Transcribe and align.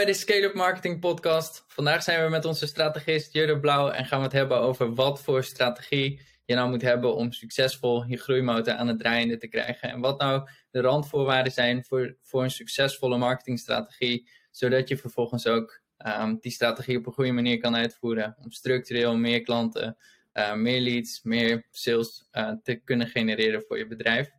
bij 0.00 0.12
de 0.12 0.18
Scale-up 0.18 0.54
Marketing 0.54 1.00
Podcast. 1.00 1.64
Vandaag 1.66 2.02
zijn 2.02 2.24
we 2.24 2.30
met 2.30 2.44
onze 2.44 2.66
strategist 2.66 3.32
Jurre 3.32 3.60
Blauw 3.60 3.90
en 3.90 4.04
gaan 4.04 4.18
we 4.18 4.24
het 4.24 4.32
hebben 4.32 4.60
over 4.60 4.94
wat 4.94 5.22
voor 5.22 5.44
strategie 5.44 6.20
je 6.44 6.54
nou 6.54 6.70
moet 6.70 6.82
hebben 6.82 7.14
om 7.14 7.32
succesvol 7.32 8.04
je 8.04 8.16
groeimotor 8.16 8.74
aan 8.74 8.88
het 8.88 8.98
draaiende 8.98 9.36
te 9.36 9.48
krijgen. 9.48 9.90
En 9.90 10.00
wat 10.00 10.20
nou 10.20 10.48
de 10.70 10.80
randvoorwaarden 10.80 11.52
zijn 11.52 11.84
voor, 11.84 12.16
voor 12.22 12.42
een 12.42 12.50
succesvolle 12.50 13.18
marketingstrategie, 13.18 14.28
zodat 14.50 14.88
je 14.88 14.96
vervolgens 14.96 15.46
ook 15.46 15.82
um, 16.06 16.38
die 16.40 16.52
strategie 16.52 16.98
op 16.98 17.06
een 17.06 17.12
goede 17.12 17.32
manier 17.32 17.58
kan 17.58 17.76
uitvoeren. 17.76 18.36
Om 18.38 18.50
structureel 18.50 19.16
meer 19.16 19.42
klanten, 19.42 19.96
uh, 20.32 20.54
meer 20.54 20.80
leads, 20.80 21.22
meer 21.22 21.66
sales 21.70 22.28
uh, 22.32 22.52
te 22.62 22.74
kunnen 22.74 23.06
genereren 23.06 23.64
voor 23.66 23.78
je 23.78 23.86
bedrijf. 23.86 24.30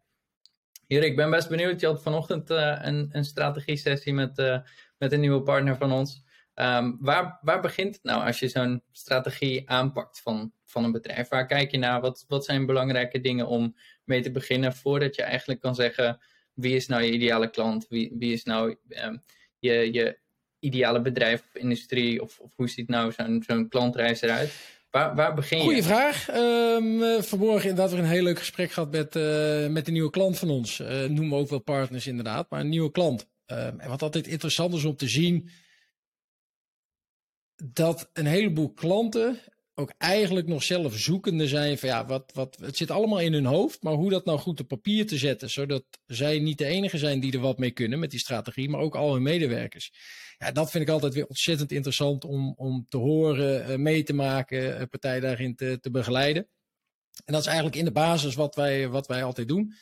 Hier, 0.88 1.04
ik 1.04 1.16
ben 1.16 1.30
best 1.30 1.50
benieuwd. 1.50 1.80
Je 1.80 1.88
had 1.88 2.04
vanochtend 2.04 2.52
uh, 2.52 2.80
een, 2.82 3.10
een 3.12 3.26
strategie-sessie 3.26 4.14
met, 4.14 4.64
met 5.02 5.12
een 5.12 5.20
nieuwe 5.20 5.42
partner 5.42 5.78
van 5.78 5.92
ons. 5.92 6.24
Um, 6.56 6.98
waar, 7.00 7.40
waar 7.42 7.62
begint 7.62 7.96
het 7.96 8.04
nou 8.04 8.26
als 8.26 8.40
je 8.40 8.48
zo'n 8.48 8.84
strategie 8.92 9.70
aanpakt 9.70 10.22
van, 10.22 10.52
van 10.66 10.84
een 10.84 10.92
bedrijf? 10.92 11.30
Waar 11.30 11.46
kijk 11.46 11.72
je 11.72 11.78
naar? 11.78 12.02
Wat, 12.02 12.26
wat 12.28 12.46
zijn 12.46 12.66
belangrijke 12.66 13.22
dingen 13.22 13.48
om 13.48 13.76
mee 14.04 14.22
te 14.22 14.32
beginnen 14.32 14.74
voordat 14.76 15.16
je 15.16 15.22
eigenlijk 15.24 15.62
kan 15.62 15.76
zeggen 15.76 16.20
wie 16.54 16.76
is 16.76 16.88
nou 16.88 17.04
je 17.04 17.12
ideale 17.12 17.50
klant? 17.50 17.86
Wie, 17.90 18.16
wie 18.18 18.34
is 18.34 18.44
nou 18.44 18.76
um, 18.90 19.22
je, 19.60 19.94
je 19.94 20.18
ideale 20.60 21.02
bedrijf 21.02 21.42
of 21.42 21.62
industrie? 21.62 22.22
Of, 22.22 22.40
of 22.40 22.52
hoe 22.56 22.70
ziet 22.70 22.88
nou 22.88 23.12
zo'n 23.12 23.44
zo'n 23.48 23.68
klantreis 23.68 24.22
eruit? 24.22 24.54
Waar, 24.90 25.16
waar 25.16 25.34
begin 25.34 25.58
je? 25.58 25.64
Goeie 25.64 25.84
vraag. 25.84 26.36
Um, 26.36 27.24
vanmorgen 27.24 27.70
inderdaad 27.70 27.92
weer 27.92 28.00
een 28.00 28.10
heel 28.10 28.24
leuk 28.24 28.40
gesprek 28.40 28.72
gehad 28.72 28.92
met, 28.92 29.16
uh, 29.16 29.68
met 29.68 29.88
een 29.88 29.94
nieuwe 29.94 30.10
klant 30.10 30.38
van 30.38 30.50
ons. 30.50 30.80
Uh, 30.80 30.88
noemen 30.88 31.30
we 31.30 31.36
ook 31.36 31.50
wel 31.50 31.60
partners 31.60 32.08
inderdaad, 32.08 32.50
maar 32.50 32.60
een 32.60 32.70
nieuwe 32.70 32.92
klant. 32.92 33.30
Um, 33.52 33.80
en 33.80 33.90
wat 33.90 34.02
altijd 34.02 34.28
interessant 34.28 34.74
is 34.74 34.84
om 34.84 34.96
te 34.96 35.08
zien, 35.08 35.50
dat 37.64 38.10
een 38.14 38.26
heleboel 38.26 38.74
klanten 38.74 39.40
ook 39.74 39.94
eigenlijk 39.98 40.48
nog 40.48 40.64
zelf 40.64 40.98
zoekende 40.98 41.48
zijn 41.48 41.78
van 41.78 41.90
ja, 41.90 42.06
wat, 42.06 42.32
wat, 42.34 42.58
het 42.62 42.78
zit 42.78 42.92
allemaal 42.92 43.20
in 43.20 43.34
hun 43.34 43.46
hoofd, 43.46 43.84
maar 43.84 43.94
hoe 43.94 44.10
dat 44.10 44.26
nou 44.26 44.40
goed 44.40 44.60
op 44.60 44.68
papier 44.68 45.08
te 45.08 45.18
zetten, 45.18 45.50
zodat 45.50 45.84
zij 46.06 46.40
niet 46.40 46.58
de 46.58 46.66
enige 46.66 46.98
zijn 46.98 47.20
die 47.20 47.34
er 47.34 47.40
wat 47.40 47.58
mee 47.58 47.72
kunnen 47.72 48.00
met 48.00 48.12
die 48.12 48.20
strategie, 48.20 48.70
maar 48.70 48.80
ook 48.80 48.96
al 48.96 49.14
hun 49.14 49.22
medewerkers. 49.22 49.92
Ja, 50.38 50.52
dat 50.52 50.72
vind 50.72 50.84
ik 50.84 50.90
altijd 50.90 51.14
weer 51.14 51.28
ontzettend 51.28 51.72
interessant 51.72 52.26
om, 52.26 52.54
om 52.58 52.86
te 52.90 52.98
horen, 52.98 53.70
uh, 53.70 53.76
mee 53.76 54.04
te 54.04 54.14
maken, 54.14 54.90
partij 54.90 55.20
daarin 55.20 55.56
te, 55.56 55.80
te 55.80 55.92
begeleiden. 55.92 56.48
En 57.26 57.34
dat 57.34 57.42
is 57.42 57.48
eigenlijk 57.48 57.78
in 57.78 57.86
de 57.86 57.92
basis 57.92 58.36
wat 58.36 58.56
wij, 58.56 58.90
wat 58.90 59.08
wij 59.08 59.24
altijd 59.24 59.48
doen, 59.48 59.74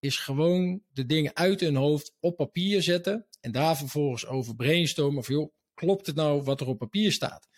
is 0.00 0.16
gewoon 0.16 0.82
de 0.92 1.06
dingen 1.06 1.36
uit 1.36 1.60
hun 1.60 1.76
hoofd 1.76 2.14
op 2.20 2.36
papier 2.36 2.82
zetten 2.82 3.26
en 3.40 3.52
daar 3.52 3.76
vervolgens 3.76 4.26
over 4.26 4.56
brainstormen 4.56 5.18
of 5.18 5.28
joh, 5.28 5.52
klopt 5.74 6.06
het 6.06 6.16
nou 6.16 6.42
wat 6.42 6.60
er 6.60 6.66
op 6.66 6.78
papier 6.78 7.12
staat? 7.12 7.48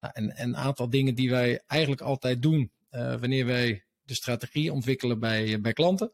Nou, 0.00 0.12
en, 0.16 0.36
en, 0.36 0.48
een 0.48 0.56
aantal 0.56 0.90
dingen 0.90 1.14
die 1.14 1.30
wij 1.30 1.62
eigenlijk 1.66 2.02
altijd 2.02 2.42
doen 2.42 2.72
uh, 2.90 3.20
wanneer 3.20 3.46
wij 3.46 3.84
de 4.02 4.14
strategie 4.14 4.72
ontwikkelen 4.72 5.18
bij, 5.18 5.60
bij 5.60 5.72
klanten, 5.72 6.10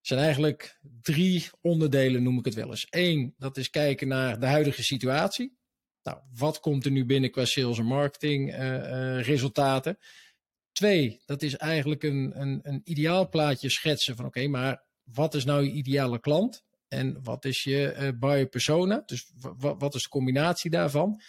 zijn 0.00 0.20
eigenlijk 0.20 0.78
drie 1.00 1.48
onderdelen, 1.60 2.22
noem 2.22 2.38
ik 2.38 2.44
het 2.44 2.54
wel 2.54 2.70
eens. 2.70 2.86
Eén, 2.90 3.34
dat 3.38 3.56
is 3.56 3.70
kijken 3.70 4.08
naar 4.08 4.40
de 4.40 4.46
huidige 4.46 4.82
situatie. 4.82 5.56
Nou, 6.02 6.18
wat 6.34 6.60
komt 6.60 6.84
er 6.84 6.90
nu 6.90 7.04
binnen 7.04 7.30
qua 7.30 7.44
sales 7.44 7.78
en 7.78 7.84
marketing 7.84 8.58
uh, 8.58 9.20
resultaten? 9.20 9.98
Twee, 10.74 11.20
dat 11.26 11.42
is 11.42 11.56
eigenlijk 11.56 12.02
een, 12.02 12.32
een, 12.34 12.60
een 12.62 12.80
ideaal 12.84 13.28
plaatje 13.28 13.68
schetsen 13.68 14.16
van 14.16 14.24
oké, 14.24 14.46
maar 14.46 14.84
wat 15.02 15.34
is 15.34 15.44
nou 15.44 15.64
je 15.64 15.70
ideale 15.70 16.20
klant? 16.20 16.64
En 16.88 17.22
wat 17.22 17.44
is 17.44 17.62
je 17.62 17.96
uh, 17.98 18.08
buyer 18.18 18.46
persona? 18.46 19.02
Dus 19.06 19.32
wat 19.58 19.94
is 19.94 20.02
de 20.02 20.08
combinatie 20.08 20.70
daarvan? 20.70 21.20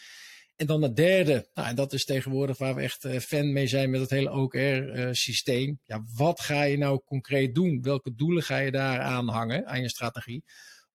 En 0.56 0.66
dan 0.66 0.82
het 0.82 0.96
derde, 0.96 1.50
nou, 1.54 1.68
en 1.68 1.76
dat 1.76 1.94
is 1.94 2.06
tegenwoordig 2.06 2.58
waar 2.58 2.76
we 2.76 2.82
echt 2.82 3.06
uh, 3.06 3.20
fan 3.20 3.54
mee 3.54 3.68
zijn 3.68 3.90
met 3.90 4.02
het 4.02 4.10
hele 4.10 4.32
OKR-systeem. 4.32 5.70
Uh, 5.70 5.76
ja, 5.84 6.04
wat 6.16 6.40
ga 6.40 6.64
je 6.64 6.78
nou 6.78 7.02
concreet 7.06 7.56
doen? 7.56 7.82
Welke 7.82 8.16
doelen 8.16 8.44
ga 8.44 8.58
je 8.58 8.72
daar 8.72 9.02
hangen, 9.12 9.68
aan 9.68 9.82
je 9.82 9.90
strategie, 9.90 10.44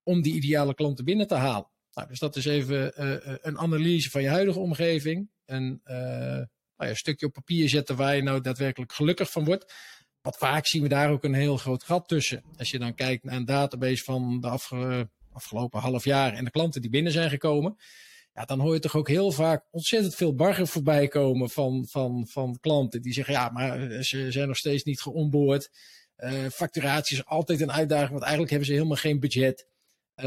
om 0.02 0.22
die 0.22 0.34
ideale 0.34 0.74
klanten 0.74 1.04
binnen 1.04 1.26
te 1.26 1.34
halen? 1.34 1.70
Nou, 1.92 2.08
dus 2.08 2.18
dat 2.18 2.36
is 2.36 2.44
even 2.44 2.92
een 3.48 3.58
analyse 3.58 4.10
van 4.10 4.22
je 4.22 4.28
huidige 4.28 4.58
omgeving. 4.58 5.30
Een, 5.44 5.82
nou 6.80 6.94
stukje 6.94 7.26
op 7.26 7.32
papier 7.32 7.68
zetten 7.68 7.96
waar 7.96 8.16
je 8.16 8.22
nou 8.22 8.40
daadwerkelijk 8.40 8.92
gelukkig 8.92 9.30
van 9.30 9.44
wordt. 9.44 9.74
Want 10.22 10.36
vaak 10.36 10.66
zien 10.66 10.82
we 10.82 10.88
daar 10.88 11.10
ook 11.10 11.24
een 11.24 11.34
heel 11.34 11.56
groot 11.56 11.84
gat 11.84 12.08
tussen. 12.08 12.42
Als 12.56 12.70
je 12.70 12.78
dan 12.78 12.94
kijkt 12.94 13.24
naar 13.24 13.36
een 13.36 13.44
database 13.44 14.04
van 14.04 14.40
de 14.40 14.48
afge 14.48 15.08
afgelopen 15.32 15.80
half 15.80 16.04
jaar 16.04 16.32
en 16.32 16.44
de 16.44 16.50
klanten 16.50 16.80
die 16.80 16.90
binnen 16.90 17.12
zijn 17.12 17.30
gekomen. 17.30 17.76
Ja, 18.34 18.44
dan 18.44 18.60
hoor 18.60 18.74
je 18.74 18.80
toch 18.80 18.96
ook 18.96 19.08
heel 19.08 19.32
vaak 19.32 19.64
ontzettend 19.70 20.14
veel 20.14 20.34
bargen 20.34 20.66
voorbij 20.68 21.08
komen 21.08 21.50
van, 21.50 21.86
van, 21.88 22.26
van 22.28 22.58
klanten 22.60 23.02
die 23.02 23.12
zeggen, 23.12 23.34
ja, 23.34 23.48
maar 23.48 24.02
ze 24.02 24.30
zijn 24.30 24.48
nog 24.48 24.56
steeds 24.56 24.84
niet 24.84 25.00
geonboord. 25.00 25.70
Uh, 26.18 26.46
facturatie 26.52 27.16
is 27.16 27.24
altijd 27.24 27.60
een 27.60 27.72
uitdaging, 27.72 28.10
want 28.10 28.22
eigenlijk 28.22 28.50
hebben 28.50 28.68
ze 28.68 28.74
helemaal 28.74 28.96
geen 28.96 29.20
budget. 29.20 29.66
Uh, 30.16 30.24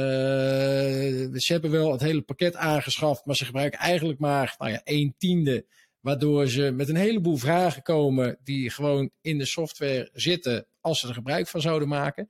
ze 1.34 1.46
hebben 1.46 1.72
wel 1.72 1.92
het 1.92 2.02
hele 2.02 2.22
pakket 2.22 2.56
aangeschaft, 2.56 3.26
maar 3.26 3.36
ze 3.36 3.46
gebruiken 3.46 3.80
eigenlijk 3.80 4.20
maar 4.20 4.56
nou 4.58 4.72
ja, 4.72 4.82
een 4.84 5.16
tiende 5.18 5.66
Waardoor 6.04 6.48
ze 6.48 6.72
met 6.72 6.90
een 6.90 6.96
heleboel 6.96 7.38
vragen 7.38 7.82
komen 7.82 8.38
die 8.44 8.70
gewoon 8.70 9.12
in 9.22 9.38
de 9.38 9.46
software 9.46 10.10
zitten 10.14 10.68
als 10.80 11.00
ze 11.00 11.08
er 11.08 11.14
gebruik 11.14 11.48
van 11.48 11.62
zouden 11.62 11.88
maken. 11.88 12.30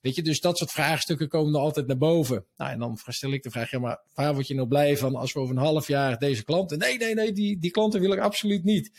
Weet 0.00 0.14
je, 0.14 0.22
dus 0.22 0.40
dat 0.40 0.58
soort 0.58 0.70
vraagstukken 0.70 1.28
komen 1.28 1.54
er 1.54 1.60
altijd 1.60 1.86
naar 1.86 1.96
boven. 1.96 2.46
Nou, 2.56 2.70
en 2.70 2.78
dan 2.78 2.98
stel 3.06 3.32
ik 3.32 3.42
de 3.42 3.50
vraag, 3.50 3.70
ja, 3.70 3.78
maar 3.78 4.00
waar 4.14 4.34
word 4.34 4.46
je 4.46 4.54
nou 4.54 4.68
blij 4.68 4.96
van 4.96 5.14
als 5.14 5.32
we 5.32 5.40
over 5.40 5.56
een 5.56 5.62
half 5.62 5.86
jaar 5.86 6.18
deze 6.18 6.44
klanten... 6.44 6.78
Nee, 6.78 6.98
nee, 6.98 7.14
nee, 7.14 7.32
die, 7.32 7.58
die 7.58 7.70
klanten 7.70 8.00
wil 8.00 8.12
ik 8.12 8.18
absoluut 8.18 8.64
niet. 8.64 8.90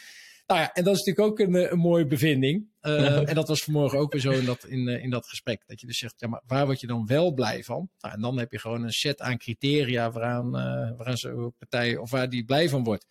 Nou 0.48 0.60
ja, 0.60 0.74
en 0.74 0.84
dat 0.84 0.96
is 0.96 1.04
natuurlijk 1.04 1.28
ook 1.28 1.48
een, 1.48 1.72
een 1.72 1.80
mooie 1.80 2.06
bevinding. 2.06 2.68
Uh, 2.82 3.28
en 3.30 3.36
dat 3.36 3.48
was 3.48 3.64
vanmorgen 3.64 4.00
ook 4.00 4.12
weer 4.12 4.22
zo 4.22 4.32
in 4.32 4.46
dat, 4.46 4.66
in, 4.66 4.88
in 4.88 5.10
dat 5.10 5.28
gesprek. 5.28 5.64
Dat 5.66 5.82
je 5.82 5.88
dus 5.88 5.98
zegt, 5.98 6.14
ja, 6.18 6.28
maar 6.28 6.42
waar 6.48 6.66
word 6.66 6.80
je 6.80 6.88
dan 6.88 7.06
wel 7.06 7.34
blij 7.34 7.64
van? 7.64 7.90
Nou, 8.00 8.14
en 8.14 8.22
dan 8.22 8.40
heb 8.40 8.52
je 8.52 8.60
gewoon 8.60 8.84
een 8.84 8.94
set 8.94 9.22
aan 9.22 9.38
criteria 9.38 10.12
waaraan, 10.12 10.46
uh, 10.46 10.98
waaraan 10.98 11.18
zo'n 11.18 11.54
partij 11.58 11.98
of 11.98 12.12
waar 12.12 12.30
die 12.30 12.46
blij 12.46 12.70
van 12.70 12.84
wordt. 12.84 13.06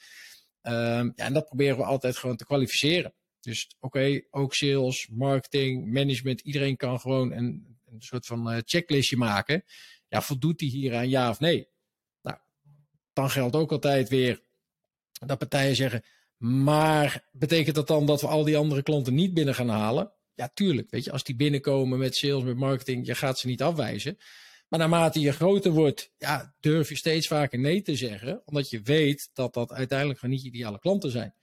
Um, 0.62 1.12
ja, 1.15 1.25
en 1.25 1.32
dat 1.32 1.47
proberen 1.47 1.76
we 1.76 1.84
altijd 1.84 2.16
gewoon 2.16 2.37
te 2.37 2.44
kwalificeren. 2.44 3.15
Dus 3.41 3.76
oké, 3.81 4.21
ook 4.31 4.54
sales, 4.54 5.09
marketing, 5.09 5.93
management, 5.93 6.41
iedereen 6.41 6.76
kan 6.76 7.00
gewoon 7.00 7.32
een, 7.32 7.78
een 7.87 8.03
soort 8.03 8.26
van 8.26 8.53
uh, 8.53 8.59
checklistje 8.65 9.16
maken. 9.16 9.65
Ja, 10.09 10.22
voldoet 10.22 10.59
die 10.59 10.71
hier 10.71 10.94
aan 10.94 11.09
ja 11.09 11.31
of 11.31 11.41
nee? 11.41 11.69
Nou, 12.22 12.37
dan 13.12 13.31
geldt 13.31 13.56
ook 13.56 13.72
altijd 13.72 14.09
weer 14.09 14.43
dat 15.26 15.38
partijen 15.38 15.76
zeggen, 15.76 16.03
maar 16.37 17.28
betekent 17.32 17.77
dat 17.77 17.87
dan 17.87 18.06
dat 18.06 18.21
we 18.21 18.27
al 18.27 18.44
die 18.44 18.56
andere 18.56 18.82
klanten 18.82 19.15
niet 19.15 19.34
binnen 19.34 19.54
gaan 19.54 19.69
halen? 19.69 20.12
Ja, 20.34 20.50
tuurlijk. 20.54 20.91
Weet 20.91 21.04
je, 21.04 21.12
als 21.12 21.25
die 21.25 21.37
binnenkomen 21.37 21.98
met 21.98 22.16
sales, 22.16 22.42
met 22.42 22.56
marketing, 22.56 23.06
je 23.06 23.15
gaat 23.15 23.38
ze 23.38 23.47
niet 23.47 23.62
afwijzen. 23.62 24.19
Maar 24.70 24.78
naarmate 24.78 25.20
je 25.20 25.32
groter 25.32 25.72
wordt, 25.72 26.12
ja, 26.19 26.54
durf 26.60 26.88
je 26.88 26.97
steeds 26.97 27.26
vaker 27.26 27.58
nee 27.58 27.82
te 27.82 27.97
zeggen. 27.97 28.42
Omdat 28.44 28.70
je 28.70 28.81
weet 28.81 29.31
dat 29.32 29.54
dat 29.54 29.72
uiteindelijk 29.72 30.19
gewoon 30.19 30.34
niet 30.34 30.44
je 30.44 30.48
ideale 30.48 30.78
klanten 30.78 31.10
zijn. 31.10 31.34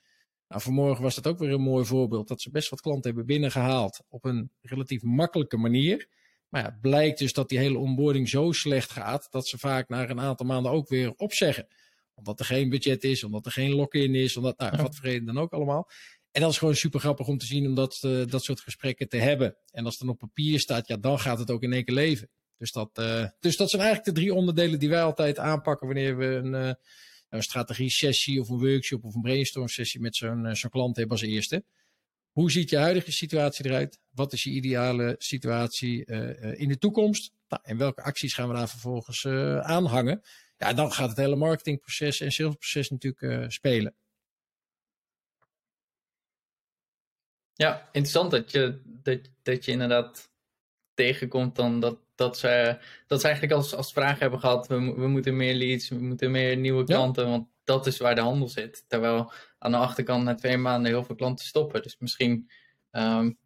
Nou, 0.47 0.61
vanmorgen 0.61 1.03
was 1.03 1.15
dat 1.15 1.27
ook 1.27 1.39
weer 1.39 1.51
een 1.51 1.61
mooi 1.61 1.85
voorbeeld. 1.85 2.27
Dat 2.27 2.41
ze 2.41 2.49
best 2.49 2.69
wat 2.69 2.81
klanten 2.81 3.05
hebben 3.05 3.25
binnengehaald 3.25 4.03
op 4.09 4.25
een 4.25 4.51
relatief 4.61 5.01
makkelijke 5.01 5.57
manier. 5.57 6.07
Maar 6.49 6.61
ja, 6.61 6.69
het 6.69 6.81
blijkt 6.81 7.19
dus 7.19 7.33
dat 7.33 7.49
die 7.49 7.57
hele 7.57 7.77
onboarding 7.77 8.29
zo 8.29 8.51
slecht 8.51 8.91
gaat. 8.91 9.27
Dat 9.31 9.47
ze 9.47 9.57
vaak 9.57 9.89
na 9.89 10.09
een 10.09 10.19
aantal 10.19 10.45
maanden 10.45 10.71
ook 10.71 10.87
weer 10.89 11.13
opzeggen. 11.15 11.67
Omdat 12.13 12.39
er 12.39 12.45
geen 12.45 12.69
budget 12.69 13.03
is, 13.03 13.23
omdat 13.23 13.45
er 13.45 13.51
geen 13.51 13.73
lock-in 13.73 14.15
is, 14.15 14.37
omdat, 14.37 14.57
nou, 14.57 14.77
wat 14.81 14.95
voor 14.95 15.05
reden 15.05 15.25
dan 15.25 15.39
ook 15.39 15.53
allemaal. 15.53 15.89
En 16.31 16.41
dat 16.41 16.51
is 16.51 16.57
gewoon 16.57 16.75
super 16.75 16.99
grappig 16.99 17.27
om 17.27 17.37
te 17.37 17.45
zien 17.45 17.67
om 17.67 17.75
dat, 17.75 18.01
uh, 18.05 18.25
dat 18.25 18.43
soort 18.43 18.59
gesprekken 18.59 19.09
te 19.09 19.17
hebben. 19.17 19.57
En 19.71 19.85
als 19.85 19.93
het 19.93 20.03
dan 20.03 20.13
op 20.13 20.19
papier 20.19 20.59
staat, 20.59 20.87
ja, 20.87 20.97
dan 20.97 21.19
gaat 21.19 21.39
het 21.39 21.51
ook 21.51 21.63
in 21.63 21.73
één 21.73 21.85
keer 21.85 21.95
leven. 21.95 22.29
Dus 22.57 22.71
dat, 22.71 22.97
uh, 22.99 23.27
dus 23.39 23.57
dat 23.57 23.69
zijn 23.69 23.81
eigenlijk 23.81 24.15
de 24.15 24.21
drie 24.21 24.33
onderdelen 24.33 24.79
die 24.79 24.89
wij 24.89 25.03
altijd 25.03 25.39
aanpakken 25.39 25.87
wanneer 25.87 26.17
we 26.17 26.25
een, 26.25 26.53
uh, 26.53 26.73
een 27.29 27.43
strategie-sessie 27.43 28.41
of 28.41 28.49
een 28.49 28.59
workshop 28.59 29.03
of 29.03 29.15
een 29.15 29.21
brainstorm-sessie 29.21 30.01
met 30.01 30.15
zo'n 30.15 30.45
uh, 30.45 30.53
zo'n 30.53 30.69
klant 30.69 30.95
hebben 30.95 31.17
als 31.17 31.25
eerste. 31.25 31.63
Hoe 32.31 32.51
ziet 32.51 32.69
je 32.69 32.77
huidige 32.77 33.11
situatie 33.11 33.65
eruit? 33.65 33.99
Wat 34.09 34.33
is 34.33 34.43
je 34.43 34.49
ideale 34.49 35.15
situatie 35.17 36.05
in 36.55 36.67
de 36.67 36.77
toekomst? 36.77 37.31
Nou, 37.47 37.61
en 37.65 37.77
welke 37.77 38.01
acties 38.01 38.33
gaan 38.33 38.47
we 38.47 38.55
daar 38.55 38.69
vervolgens 38.69 39.25
aanhangen? 39.61 40.21
Ja, 40.57 40.73
dan 40.73 40.91
gaat 40.91 41.09
het 41.09 41.17
hele 41.17 41.35
marketingproces 41.35 42.19
en 42.19 42.31
salesproces 42.31 42.89
natuurlijk 42.89 43.51
spelen. 43.51 43.95
Ja, 47.53 47.89
interessant 47.91 48.31
dat 48.31 48.51
je, 48.51 48.81
dat, 48.85 49.19
dat 49.43 49.65
je 49.65 49.71
inderdaad 49.71 50.29
tegenkomt 50.93 51.55
dan 51.55 51.79
dat, 51.79 51.99
dat, 52.17 52.37
ze, 52.37 52.77
dat 53.07 53.19
ze 53.21 53.27
eigenlijk 53.27 53.55
als, 53.55 53.75
als 53.75 53.93
vraag 53.93 54.19
hebben 54.19 54.39
gehad, 54.39 54.67
we, 54.67 54.93
we 54.95 55.07
moeten 55.07 55.35
meer 55.35 55.53
leads, 55.53 55.89
we 55.89 55.99
moeten 55.99 56.31
meer 56.31 56.57
nieuwe 56.57 56.83
klanten, 56.83 57.23
ja. 57.23 57.29
want 57.29 57.47
dat 57.63 57.87
is 57.87 57.97
waar 57.97 58.15
de 58.15 58.21
handel 58.21 58.47
zit. 58.47 58.85
Terwijl 58.87 59.31
aan 59.59 59.71
de 59.71 59.77
achterkant 59.77 60.23
na 60.23 60.35
twee 60.35 60.57
maanden 60.57 60.91
heel 60.91 61.03
veel 61.03 61.15
klanten 61.15 61.45
stoppen. 61.45 61.81
Dus 61.81 61.95
misschien 61.99 62.49
um, 62.91 63.37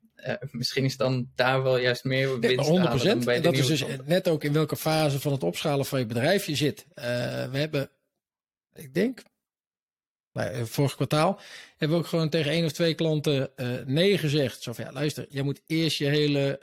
misschien 0.51 0.83
is 0.83 0.97
dan 0.97 1.29
daar 1.35 1.63
wel 1.63 1.77
juist 1.77 2.03
meer 2.03 2.39
winst 2.39 2.69
ja, 2.69 2.75
100%. 2.75 2.77
Halen 2.77 3.27
en 3.27 3.41
dat 3.41 3.53
is 3.53 3.67
dus 3.67 3.85
net 4.05 4.27
ook 4.27 4.43
in 4.43 4.53
welke 4.53 4.75
fase 4.75 5.19
van 5.19 5.31
het 5.31 5.43
opschalen 5.43 5.85
van 5.85 5.99
je 5.99 6.05
bedrijf 6.05 6.45
je 6.45 6.55
zit. 6.55 6.85
we 6.93 7.49
hebben, 7.51 7.89
ik 8.73 8.93
denk, 8.93 9.23
nou, 10.33 10.65
vorig 10.65 10.95
kwartaal 10.95 11.39
hebben 11.77 11.97
we 11.97 12.03
ook 12.03 12.09
gewoon 12.09 12.29
tegen 12.29 12.51
één 12.51 12.65
of 12.65 12.71
twee 12.71 12.93
klanten 12.93 13.51
nee 13.85 14.17
gezegd. 14.17 14.61
Zo 14.61 14.73
van, 14.73 14.85
ja, 14.85 14.91
luister, 14.91 15.25
jij 15.29 15.43
moet 15.43 15.61
eerst 15.67 15.97
je 15.97 16.05
hele 16.05 16.59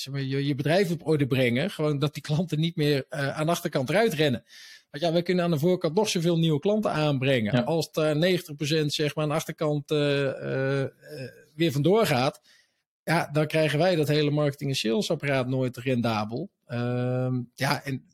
zeg 0.00 0.12
maar, 0.12 0.22
je, 0.22 0.46
je 0.46 0.54
bedrijf 0.54 0.90
op 0.90 1.06
orde 1.06 1.26
brengen. 1.26 1.70
Gewoon 1.70 1.98
dat 1.98 2.14
die 2.14 2.22
klanten 2.22 2.60
niet 2.60 2.76
meer 2.76 3.06
uh, 3.10 3.38
aan 3.38 3.46
de 3.46 3.52
achterkant 3.52 3.88
eruit 3.88 4.12
rennen. 4.12 4.44
Want 4.90 5.04
ja, 5.04 5.12
we 5.12 5.22
kunnen 5.22 5.44
aan 5.44 5.50
de 5.50 5.58
voorkant 5.58 5.94
nog 5.94 6.08
zoveel 6.08 6.38
nieuwe 6.38 6.60
klanten 6.60 6.90
aanbrengen. 6.90 7.64
Als 7.64 7.92
daar 7.92 8.14
90% 8.14 8.18
zeg 8.86 9.14
maar 9.14 9.24
aan 9.24 9.30
de 9.30 9.36
achterkant 9.36 9.90
uh, 9.90 10.22
uh, 10.22 10.84
weer 11.54 11.72
vandoor 11.72 12.06
gaat. 12.06 12.40
Ja, 13.02 13.28
dan 13.32 13.46
krijgen 13.46 13.78
wij 13.78 13.96
dat 13.96 14.08
hele 14.08 14.30
marketing- 14.30 14.70
en 14.70 14.76
salesapparaat 14.76 15.46
nooit 15.46 15.76
rendabel. 15.76 16.50
Ehm, 16.66 17.42
ja, 17.54 17.84
en... 17.84 18.08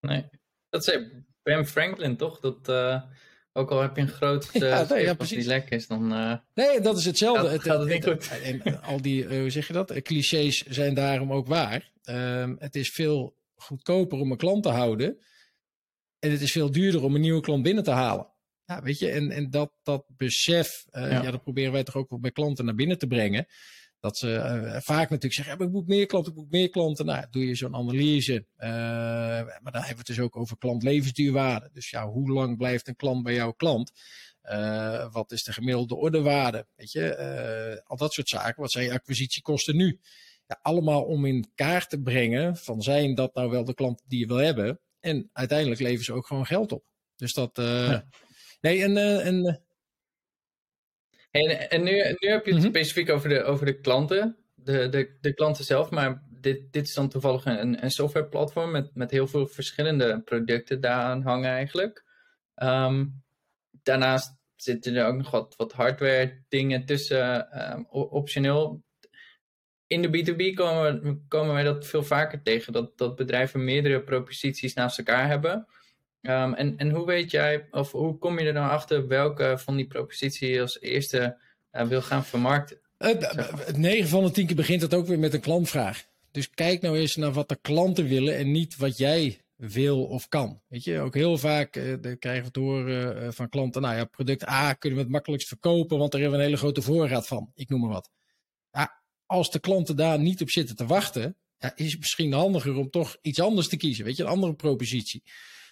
Nee, 0.00 0.24
dat 0.68 0.84
zei 0.84 1.24
Ben 1.42 1.66
Franklin 1.66 2.16
toch? 2.16 2.40
Dat 2.40 2.68
ook 3.60 3.70
al 3.70 3.80
heb 3.80 3.96
je 3.96 4.02
een 4.02 4.08
groot 4.08 4.50
uh, 4.52 4.60
ja, 4.68 4.86
nee, 4.88 5.04
ja, 5.04 5.14
die 5.14 5.44
lek 5.44 5.70
is, 5.70 5.86
dan... 5.86 6.12
Uh, 6.12 6.34
nee, 6.54 6.80
dat 6.80 6.98
is 6.98 7.04
hetzelfde. 7.04 7.42
Gaat, 7.42 7.52
het, 7.52 7.62
gaat 7.62 7.78
het 7.78 7.88
niet 7.88 8.04
goed. 8.04 8.30
En 8.42 8.82
al 8.82 9.02
die, 9.02 9.24
uh, 9.24 9.40
hoe 9.40 9.50
zeg 9.50 9.66
je 9.66 9.72
dat, 9.72 10.02
clichés 10.02 10.62
zijn 10.62 10.94
daarom 10.94 11.32
ook 11.32 11.46
waar. 11.46 11.90
Um, 12.04 12.56
het 12.58 12.76
is 12.76 12.90
veel 12.90 13.36
goedkoper 13.54 14.18
om 14.18 14.30
een 14.30 14.36
klant 14.36 14.62
te 14.62 14.68
houden. 14.68 15.18
En 16.18 16.30
het 16.30 16.40
is 16.40 16.52
veel 16.52 16.70
duurder 16.70 17.04
om 17.04 17.14
een 17.14 17.20
nieuwe 17.20 17.40
klant 17.40 17.62
binnen 17.62 17.84
te 17.84 17.90
halen. 17.90 18.26
Ja, 18.64 18.82
weet 18.82 18.98
je, 18.98 19.10
en, 19.10 19.30
en 19.30 19.50
dat, 19.50 19.72
dat 19.82 20.04
besef, 20.06 20.84
ja. 20.90 21.06
ja. 21.06 21.30
dat 21.30 21.42
proberen 21.42 21.72
wij 21.72 21.84
toch 21.84 21.96
ook 21.96 22.10
wel 22.10 22.20
bij 22.20 22.30
klanten 22.30 22.64
naar 22.64 22.74
binnen 22.74 22.98
te 22.98 23.06
brengen. 23.06 23.46
Dat 24.00 24.16
ze 24.18 24.28
uh, 24.28 24.80
vaak 24.80 25.10
natuurlijk 25.10 25.32
zeggen, 25.32 25.58
ja, 25.58 25.64
ik 25.64 25.72
moet 25.72 25.86
meer 25.86 26.06
klanten, 26.06 26.32
ik 26.32 26.38
moet 26.38 26.50
meer 26.50 26.70
klanten. 26.70 27.06
Nou, 27.06 27.26
doe 27.30 27.46
je 27.46 27.54
zo'n 27.54 27.74
analyse. 27.74 28.46
Uh, 28.58 28.66
maar 29.38 29.72
dan 29.72 29.72
hebben 29.72 29.88
we 29.90 29.96
het 29.96 30.06
dus 30.06 30.20
ook 30.20 30.36
over 30.36 30.58
klantlevensduurwaarde. 30.58 31.70
Dus 31.72 31.90
ja, 31.90 32.08
hoe 32.08 32.30
lang 32.30 32.56
blijft 32.56 32.88
een 32.88 32.96
klant 32.96 33.22
bij 33.22 33.34
jouw 33.34 33.52
klant? 33.52 33.92
Uh, 34.42 35.12
wat 35.12 35.32
is 35.32 35.44
de 35.44 35.52
gemiddelde 35.52 35.94
ordewaarde? 35.94 36.66
Weet 36.76 36.92
je, 36.92 37.82
al 37.84 37.96
dat 37.96 38.12
soort 38.12 38.28
zaken. 38.28 38.60
Wat 38.60 38.70
zijn 38.70 38.84
je 38.84 38.92
acquisitiekosten 38.92 39.76
nu? 39.76 40.00
Ja, 40.46 40.58
allemaal 40.62 41.02
om 41.02 41.24
in 41.24 41.50
kaart 41.54 41.90
te 41.90 42.00
brengen 42.00 42.56
van 42.56 42.82
zijn 42.82 43.14
dat 43.14 43.34
nou 43.34 43.50
wel 43.50 43.64
de 43.64 43.74
klanten 43.74 44.06
die 44.08 44.18
je 44.18 44.26
wil 44.26 44.36
hebben. 44.36 44.80
En 45.00 45.30
uiteindelijk 45.32 45.80
leveren 45.80 46.04
ze 46.04 46.12
ook 46.12 46.26
gewoon 46.26 46.46
geld 46.46 46.72
op. 46.72 46.84
Dus 47.16 47.32
dat... 47.32 47.50
Ja. 47.54 48.04
Nee, 48.60 48.82
en... 48.82 48.96
en 49.22 49.64
en, 51.30 51.70
en 51.70 51.82
nu, 51.82 51.90
nu 51.92 52.28
heb 52.28 52.46
je 52.46 52.52
het 52.52 52.60
mhm. 52.60 52.68
specifiek 52.68 53.10
over 53.10 53.28
de, 53.28 53.42
over 53.42 53.66
de 53.66 53.80
klanten, 53.80 54.36
de, 54.54 54.88
de, 54.88 55.16
de 55.20 55.34
klanten 55.34 55.64
zelf, 55.64 55.90
maar 55.90 56.22
dit, 56.40 56.72
dit 56.72 56.86
is 56.86 56.94
dan 56.94 57.08
toevallig 57.08 57.44
een, 57.44 57.82
een 57.84 57.90
softwareplatform 57.90 58.70
met, 58.70 58.94
met 58.94 59.10
heel 59.10 59.26
veel 59.26 59.46
verschillende 59.46 60.20
producten 60.24 60.80
daaraan 60.80 61.22
hangen 61.22 61.50
eigenlijk. 61.50 62.04
Um, 62.56 63.22
daarnaast 63.82 64.38
zitten 64.56 64.94
er 64.94 65.06
ook 65.06 65.16
nog 65.16 65.30
wat, 65.30 65.54
wat 65.56 65.72
hardware 65.72 66.44
dingen 66.48 66.84
tussen, 66.84 67.48
um, 67.72 67.86
optioneel. 67.90 68.82
In 69.86 70.02
de 70.02 70.08
B2B 70.08 70.54
komen, 70.54 71.02
we, 71.02 71.20
komen 71.28 71.54
wij 71.54 71.62
dat 71.62 71.86
veel 71.86 72.02
vaker 72.02 72.42
tegen, 72.42 72.72
dat, 72.72 72.98
dat 72.98 73.16
bedrijven 73.16 73.64
meerdere 73.64 74.02
proposities 74.02 74.74
naast 74.74 74.98
elkaar 74.98 75.28
hebben. 75.28 75.66
Um, 76.22 76.54
en, 76.54 76.76
en 76.76 76.90
hoe 76.90 77.06
weet 77.06 77.30
jij, 77.30 77.66
of 77.70 77.92
hoe 77.92 78.18
kom 78.18 78.38
je 78.38 78.46
er 78.46 78.52
nou 78.52 78.70
achter 78.70 79.06
welke 79.06 79.54
van 79.58 79.76
die 79.76 79.86
proposities 79.86 80.48
je 80.48 80.60
als 80.60 80.80
eerste 80.80 81.38
uh, 81.72 81.82
wil 81.82 82.02
gaan 82.02 82.24
vermarkten? 82.24 82.80
Het 82.98 83.76
9 83.76 84.08
van 84.08 84.24
de 84.24 84.30
10 84.30 84.46
keer 84.46 84.56
begint 84.56 84.82
het 84.82 84.94
ook 84.94 85.06
weer 85.06 85.18
met 85.18 85.34
een 85.34 85.40
klantvraag. 85.40 86.04
Dus 86.30 86.50
kijk 86.50 86.80
nou 86.80 86.98
eens 86.98 87.16
naar 87.16 87.32
wat 87.32 87.48
de 87.48 87.58
klanten 87.60 88.08
willen 88.08 88.36
en 88.36 88.50
niet 88.50 88.76
wat 88.76 88.98
jij 88.98 89.40
wil 89.56 90.04
of 90.04 90.28
kan. 90.28 90.62
Weet 90.68 90.84
je, 90.84 91.00
ook 91.00 91.14
heel 91.14 91.38
vaak 91.38 91.76
uh, 91.76 91.94
krijgen 92.18 92.40
we 92.40 92.46
het 92.46 92.56
horen 92.56 93.22
uh, 93.22 93.28
van 93.30 93.48
klanten, 93.48 93.82
nou 93.82 93.96
ja, 93.96 94.04
product 94.04 94.48
A 94.48 94.72
kunnen 94.72 94.98
we 94.98 95.04
het 95.04 95.12
makkelijkst 95.12 95.48
verkopen, 95.48 95.98
want 95.98 96.12
daar 96.12 96.20
hebben 96.20 96.38
we 96.38 96.44
een 96.44 96.50
hele 96.50 96.62
grote 96.62 96.82
voorraad 96.82 97.26
van. 97.26 97.50
Ik 97.54 97.68
noem 97.68 97.80
maar 97.80 97.90
wat. 97.90 98.10
Ja, 98.70 99.02
als 99.26 99.50
de 99.50 99.60
klanten 99.60 99.96
daar 99.96 100.18
niet 100.18 100.40
op 100.40 100.50
zitten 100.50 100.76
te 100.76 100.86
wachten, 100.86 101.36
ja, 101.58 101.72
is 101.76 101.90
het 101.90 102.00
misschien 102.00 102.32
handiger 102.32 102.76
om 102.76 102.90
toch 102.90 103.16
iets 103.22 103.40
anders 103.40 103.68
te 103.68 103.76
kiezen. 103.76 104.04
Weet 104.04 104.16
je, 104.16 104.22
een 104.22 104.28
andere 104.28 104.54
propositie. 104.54 105.22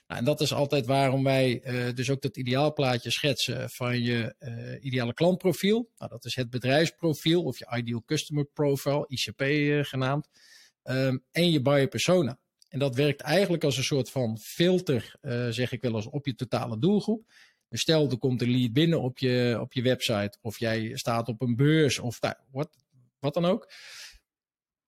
Nou, 0.08 0.20
en 0.20 0.26
dat 0.26 0.40
is 0.40 0.52
altijd 0.52 0.87
waarom 0.87 1.25
wij 1.25 1.60
uh, 1.64 1.94
dus 1.94 2.10
ook 2.10 2.22
dat 2.22 2.37
ideaalplaatje 2.37 3.10
schetsen 3.10 3.70
van 3.70 4.02
je 4.02 4.34
uh, 4.38 4.84
ideale 4.84 5.14
klantprofiel. 5.14 5.90
Nou, 5.99 6.10
dat 6.10 6.25
is 6.25 6.34
het 6.34 6.50
bedrijfsprofiel 6.50 7.43
of 7.43 7.58
je 7.58 7.76
ideal 7.76 8.02
customer 8.06 8.44
profile, 8.44 9.05
ICP 9.08 9.40
eh, 9.40 9.84
genaamd. 9.84 10.28
Um, 10.82 11.25
en 11.31 11.50
je 11.50 11.62
buyer 11.62 11.88
persona. 11.88 12.38
En 12.69 12.78
dat 12.78 12.94
werkt 12.94 13.20
eigenlijk 13.20 13.64
als 13.64 13.76
een 13.76 13.84
soort 13.84 14.10
van 14.10 14.38
filter, 14.38 15.14
zeg 15.50 15.72
ik 15.72 15.82
wel 15.82 15.94
eens, 15.94 16.06
op 16.06 16.26
je 16.26 16.34
totale 16.34 16.78
doelgroep. 16.78 17.32
Dus 17.69 17.81
stel, 17.81 18.10
er 18.10 18.19
komt 18.19 18.43
een 18.43 18.50
lead 18.50 18.72
binnen 18.72 19.00
op 19.00 19.19
je, 19.19 19.58
op 19.60 19.72
je 19.72 19.82
website, 19.82 20.38
of 20.40 20.58
jij 20.58 20.96
staat 20.96 21.28
op 21.28 21.40
een 21.40 21.56
beurs, 21.56 21.99
of 21.99 22.20
nou, 22.20 22.34
wat, 22.50 22.76
wat 23.19 23.34
dan 23.34 23.44
ook. 23.44 23.72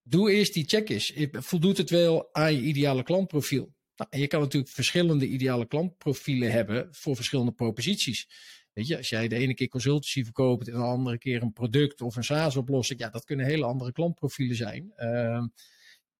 Doe 0.02 0.32
eerst 0.32 0.54
die 0.54 0.64
check 0.68 0.88
eens. 0.88 1.12
Voldoet 1.32 1.76
het 1.76 1.90
wel 1.90 2.34
aan 2.34 2.54
je 2.54 2.60
ideale 2.60 3.02
klantprofiel? 3.02 3.72
Nou, 4.00 4.12
en 4.12 4.20
je 4.20 4.26
kan 4.26 4.40
natuurlijk 4.40 4.72
verschillende 4.72 5.26
ideale 5.26 5.66
klantprofielen 5.66 6.52
hebben 6.52 6.88
voor 6.90 7.16
verschillende 7.16 7.52
proposities. 7.52 8.28
Weet 8.72 8.86
je, 8.86 8.96
als 8.96 9.08
jij 9.08 9.28
de 9.28 9.36
ene 9.36 9.54
keer 9.54 9.68
consultancy 9.68 10.24
verkoopt 10.24 10.68
en 10.68 10.74
de 10.74 10.80
andere 10.80 11.18
keer 11.18 11.42
een 11.42 11.52
product 11.52 12.00
of 12.00 12.16
een 12.16 12.24
SaaS-oplossing, 12.24 13.00
ja, 13.00 13.08
dat 13.08 13.24
kunnen 13.24 13.46
hele 13.46 13.64
andere 13.64 13.92
klantprofielen 13.92 14.56
zijn. 14.56 14.92
Uh, 14.96 15.44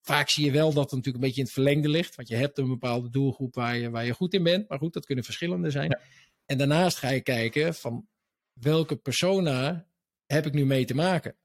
vaak 0.00 0.31
zie 0.31 0.44
je 0.44 0.50
wel 0.50 0.73
dat 0.73 0.82
het 0.82 0.91
natuurlijk 0.91 1.15
een 1.15 1.21
beetje 1.21 1.38
in 1.41 1.44
het 1.44 1.53
verlengde 1.53 1.88
ligt, 1.88 2.15
want 2.15 2.29
je 2.29 2.37
hebt 2.37 2.59
een 2.59 2.69
bepaalde 2.69 3.11
doelgroep 3.11 3.55
waar 3.55 3.77
je, 3.77 3.91
waar 3.91 4.06
je 4.06 4.15
goed 4.15 4.35
in 4.35 4.43
bent, 4.43 4.69
maar 4.69 4.79
goed, 4.79 4.93
dat 4.93 5.06
kunnen 5.06 5.25
verschillende 5.25 5.71
zijn. 5.71 5.91
Ja. 5.91 6.00
En 6.47 6.59
daarnaast 6.59 6.97
ga 6.97 7.09
je 7.11 7.21
kijken 7.21 7.75
van 7.75 8.09
welke 8.53 8.97
persona 8.97 9.87
heb 10.26 10.47
ik 10.47 10.53
nu 10.53 10.67
mee 10.67 10.85
te 10.85 10.94
maken 10.94 11.37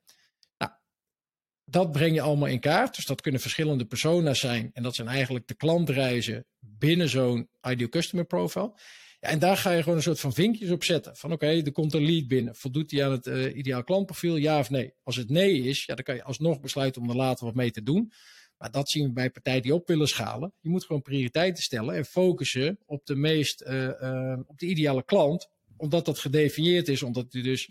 dat 1.65 1.91
breng 1.91 2.15
je 2.15 2.21
allemaal 2.21 2.47
in 2.47 2.59
kaart. 2.59 2.95
Dus 2.95 3.05
dat 3.05 3.21
kunnen 3.21 3.41
verschillende 3.41 3.85
persona's 3.85 4.39
zijn. 4.39 4.69
En 4.73 4.83
dat 4.83 4.95
zijn 4.95 5.07
eigenlijk 5.07 5.47
de 5.47 5.55
klantreizen 5.55 6.45
binnen 6.59 7.09
zo'n 7.09 7.49
ideal 7.69 7.89
customer 7.89 8.25
profile. 8.25 8.73
Ja, 9.19 9.29
en 9.29 9.39
daar 9.39 9.57
ga 9.57 9.71
je 9.71 9.81
gewoon 9.81 9.97
een 9.97 10.03
soort 10.03 10.19
van 10.19 10.33
vinkjes 10.33 10.71
op 10.71 10.83
zetten. 10.83 11.15
Van 11.15 11.31
oké, 11.31 11.47
er 11.47 11.71
komt 11.71 11.93
een 11.93 12.05
lead 12.05 12.27
binnen. 12.27 12.55
Voldoet 12.55 12.89
die 12.89 13.05
aan 13.05 13.11
het 13.11 13.27
uh, 13.27 13.55
ideaal 13.55 13.83
klantprofiel? 13.83 14.35
Ja 14.35 14.59
of 14.59 14.69
nee? 14.69 14.93
Als 15.03 15.15
het 15.15 15.29
nee 15.29 15.61
is, 15.61 15.85
ja, 15.85 15.95
dan 15.95 16.03
kan 16.03 16.15
je 16.15 16.23
alsnog 16.23 16.59
besluiten 16.59 17.01
om 17.01 17.09
er 17.09 17.15
later 17.15 17.45
wat 17.45 17.55
mee 17.55 17.71
te 17.71 17.83
doen. 17.83 18.11
Maar 18.57 18.71
dat 18.71 18.89
zien 18.89 19.05
we 19.05 19.11
bij 19.11 19.29
partijen 19.29 19.61
die 19.61 19.73
op 19.73 19.87
willen 19.87 20.07
schalen. 20.07 20.53
Je 20.59 20.69
moet 20.69 20.85
gewoon 20.85 21.01
prioriteiten 21.01 21.63
stellen 21.63 21.95
en 21.95 22.05
focussen 22.05 22.79
op 22.85 23.05
de 23.05 23.15
meest, 23.15 23.61
uh, 23.61 23.83
uh, 23.83 24.39
op 24.45 24.59
de 24.59 24.65
ideale 24.65 25.05
klant. 25.05 25.49
Omdat 25.77 26.05
dat 26.05 26.19
gedefinieerd 26.19 26.87
is, 26.87 27.03
omdat 27.03 27.33
u 27.33 27.41
dus 27.41 27.69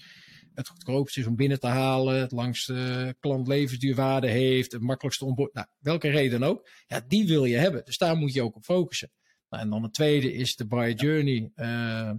het 0.55 0.69
goedkoopste 0.69 1.21
is 1.21 1.27
om 1.27 1.37
binnen 1.37 1.61
te 1.61 1.67
halen, 1.67 2.21
het 2.21 2.33
langste 2.33 3.17
klantlevensduurwaarde 3.21 4.29
heeft, 4.29 4.73
het 4.73 4.81
makkelijkste 4.81 5.25
onboard, 5.25 5.55
nou, 5.55 5.67
welke 5.79 6.09
reden 6.09 6.43
ook, 6.43 6.69
ja, 6.87 7.01
die 7.09 7.27
wil 7.27 7.45
je 7.45 7.57
hebben. 7.57 7.85
Dus 7.85 7.99
daar 7.99 8.17
moet 8.17 8.33
je 8.33 8.43
ook 8.43 8.57
op 8.57 8.65
focussen. 8.65 9.11
Nou, 9.49 9.63
en 9.63 9.71
dan 9.71 9.83
het 9.83 9.95
tweede 9.95 10.33
is 10.33 10.57
de 10.57 10.67
buyer 10.67 10.95
journey. 10.95 11.51
Uh, 11.57 12.11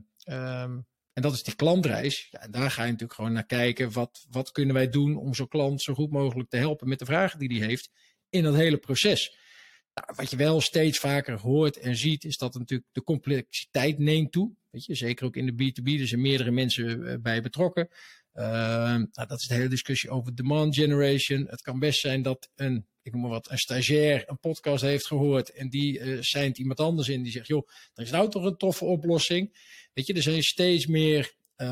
um, 0.62 0.86
en 1.13 1.22
dat 1.22 1.34
is 1.34 1.44
die 1.44 1.56
klantreis. 1.56 2.27
Ja, 2.32 2.39
en 2.39 2.51
daar 2.51 2.72
ga 2.72 2.82
je 2.82 2.92
natuurlijk 2.92 3.13
gewoon 3.13 3.34
naar 3.34 3.46
kijken. 3.46 3.92
Wat, 3.92 4.25
wat 4.30 4.51
kunnen 4.51 4.75
wij 4.75 4.89
doen 4.89 5.18
om 5.18 5.34
zo'n 5.34 5.48
klant 5.48 5.82
zo 5.82 5.94
goed 5.94 6.12
mogelijk 6.12 6.50
te 6.50 6.58
helpen 6.58 6.88
met 6.88 7.00
de 7.00 7.06
vragen 7.06 7.39
die 7.39 7.58
hij 7.58 7.68
heeft 7.68 7.89
in 8.30 8.44
dat 8.44 8.56
hele 8.56 8.77
proces. 8.77 9.38
Nou, 9.94 10.13
wat 10.15 10.30
je 10.30 10.36
wel 10.36 10.62
steeds 10.62 11.00
vaker 11.00 11.39
hoort 11.39 11.77
en 11.77 11.96
ziet, 11.96 12.24
is 12.24 12.38
dat 12.38 12.54
natuurlijk 12.54 12.89
de 12.92 13.04
complexiteit 13.04 13.98
neemt 13.98 14.32
toe. 14.32 14.56
Weet 14.70 14.86
je, 14.86 14.96
zeker 14.96 15.25
ook 15.25 15.36
in 15.36 15.46
de 15.46 15.51
B2B, 15.51 16.00
er 16.00 16.08
zijn 16.08 16.22
meerdere 16.22 16.51
mensen 16.51 17.08
eh, 17.08 17.18
bij 17.20 17.42
betrokken. 17.42 17.89
Uh, 18.36 18.44
nou, 18.44 19.27
dat 19.27 19.39
is 19.39 19.48
de 19.48 19.54
hele 19.54 19.68
discussie 19.68 20.10
over 20.10 20.36
demand 20.36 20.75
generation. 20.75 21.48
Het 21.50 21.62
kan 21.62 21.80
best 21.80 22.00
zijn 22.00 22.22
dat 22.22 22.50
een, 22.56 22.88
ik 23.01 23.12
noem 23.12 23.22
maar 23.22 23.30
wat, 23.30 23.51
een 23.51 23.58
stagiair 23.58 24.24
een 24.25 24.39
podcast 24.39 24.84
heeft 24.84 25.08
gehoord 25.08 25.50
en 25.51 25.70
die 25.70 26.00
uh, 26.00 26.22
zijnt 26.22 26.58
iemand 26.58 26.80
anders 26.80 27.10
in 27.10 27.24
die 27.24 27.32
zegt, 27.32 27.48
joh, 27.48 27.68
er 27.94 28.04
is 28.04 28.12
nou 28.12 28.30
toch 28.30 28.44
een 28.44 28.58
toffe 28.58 28.86
oplossing. 28.86 29.58
Weet 29.94 30.08
je, 30.08 30.13
er 30.13 30.22
zijn 30.22 30.44
steeds 30.44 30.86
meer, 30.86 31.34
uh, 31.58 31.68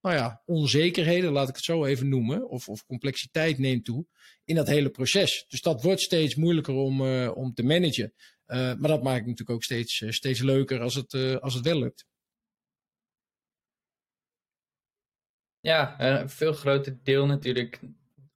nou 0.00 0.16
ja, 0.16 0.42
onzekerheden, 0.46 1.32
laat 1.32 1.48
ik 1.48 1.54
het 1.54 1.64
zo 1.64 1.84
even 1.84 2.08
noemen, 2.08 2.48
of, 2.48 2.68
of 2.68 2.84
complexiteit 2.86 3.58
neemt 3.58 3.84
toe 3.84 4.06
in 4.44 4.54
dat 4.54 4.68
hele 4.68 4.90
proces. 4.90 5.44
Dus 5.48 5.62
dat 5.62 5.82
wordt 5.82 6.00
steeds 6.00 6.34
moeilijker 6.34 6.74
om, 6.74 7.00
uh, 7.00 7.36
om 7.36 7.54
te 7.54 7.62
managen. 7.62 8.14
maar 8.46 8.76
dat 8.78 9.02
maakt 9.02 9.18
het 9.18 9.26
natuurlijk 9.26 9.50
ook 9.50 9.62
steeds, 9.62 10.04
steeds 10.08 10.40
leuker 10.40 10.80
als 10.80 10.94
het, 10.94 11.40
als 11.40 11.54
het 11.54 11.64
wel 11.64 11.78
lukt. 11.78 12.07
Ja, 15.60 16.00
een 16.00 16.30
veel 16.30 16.52
groter 16.52 16.98
deel 17.02 17.26
natuurlijk 17.26 17.80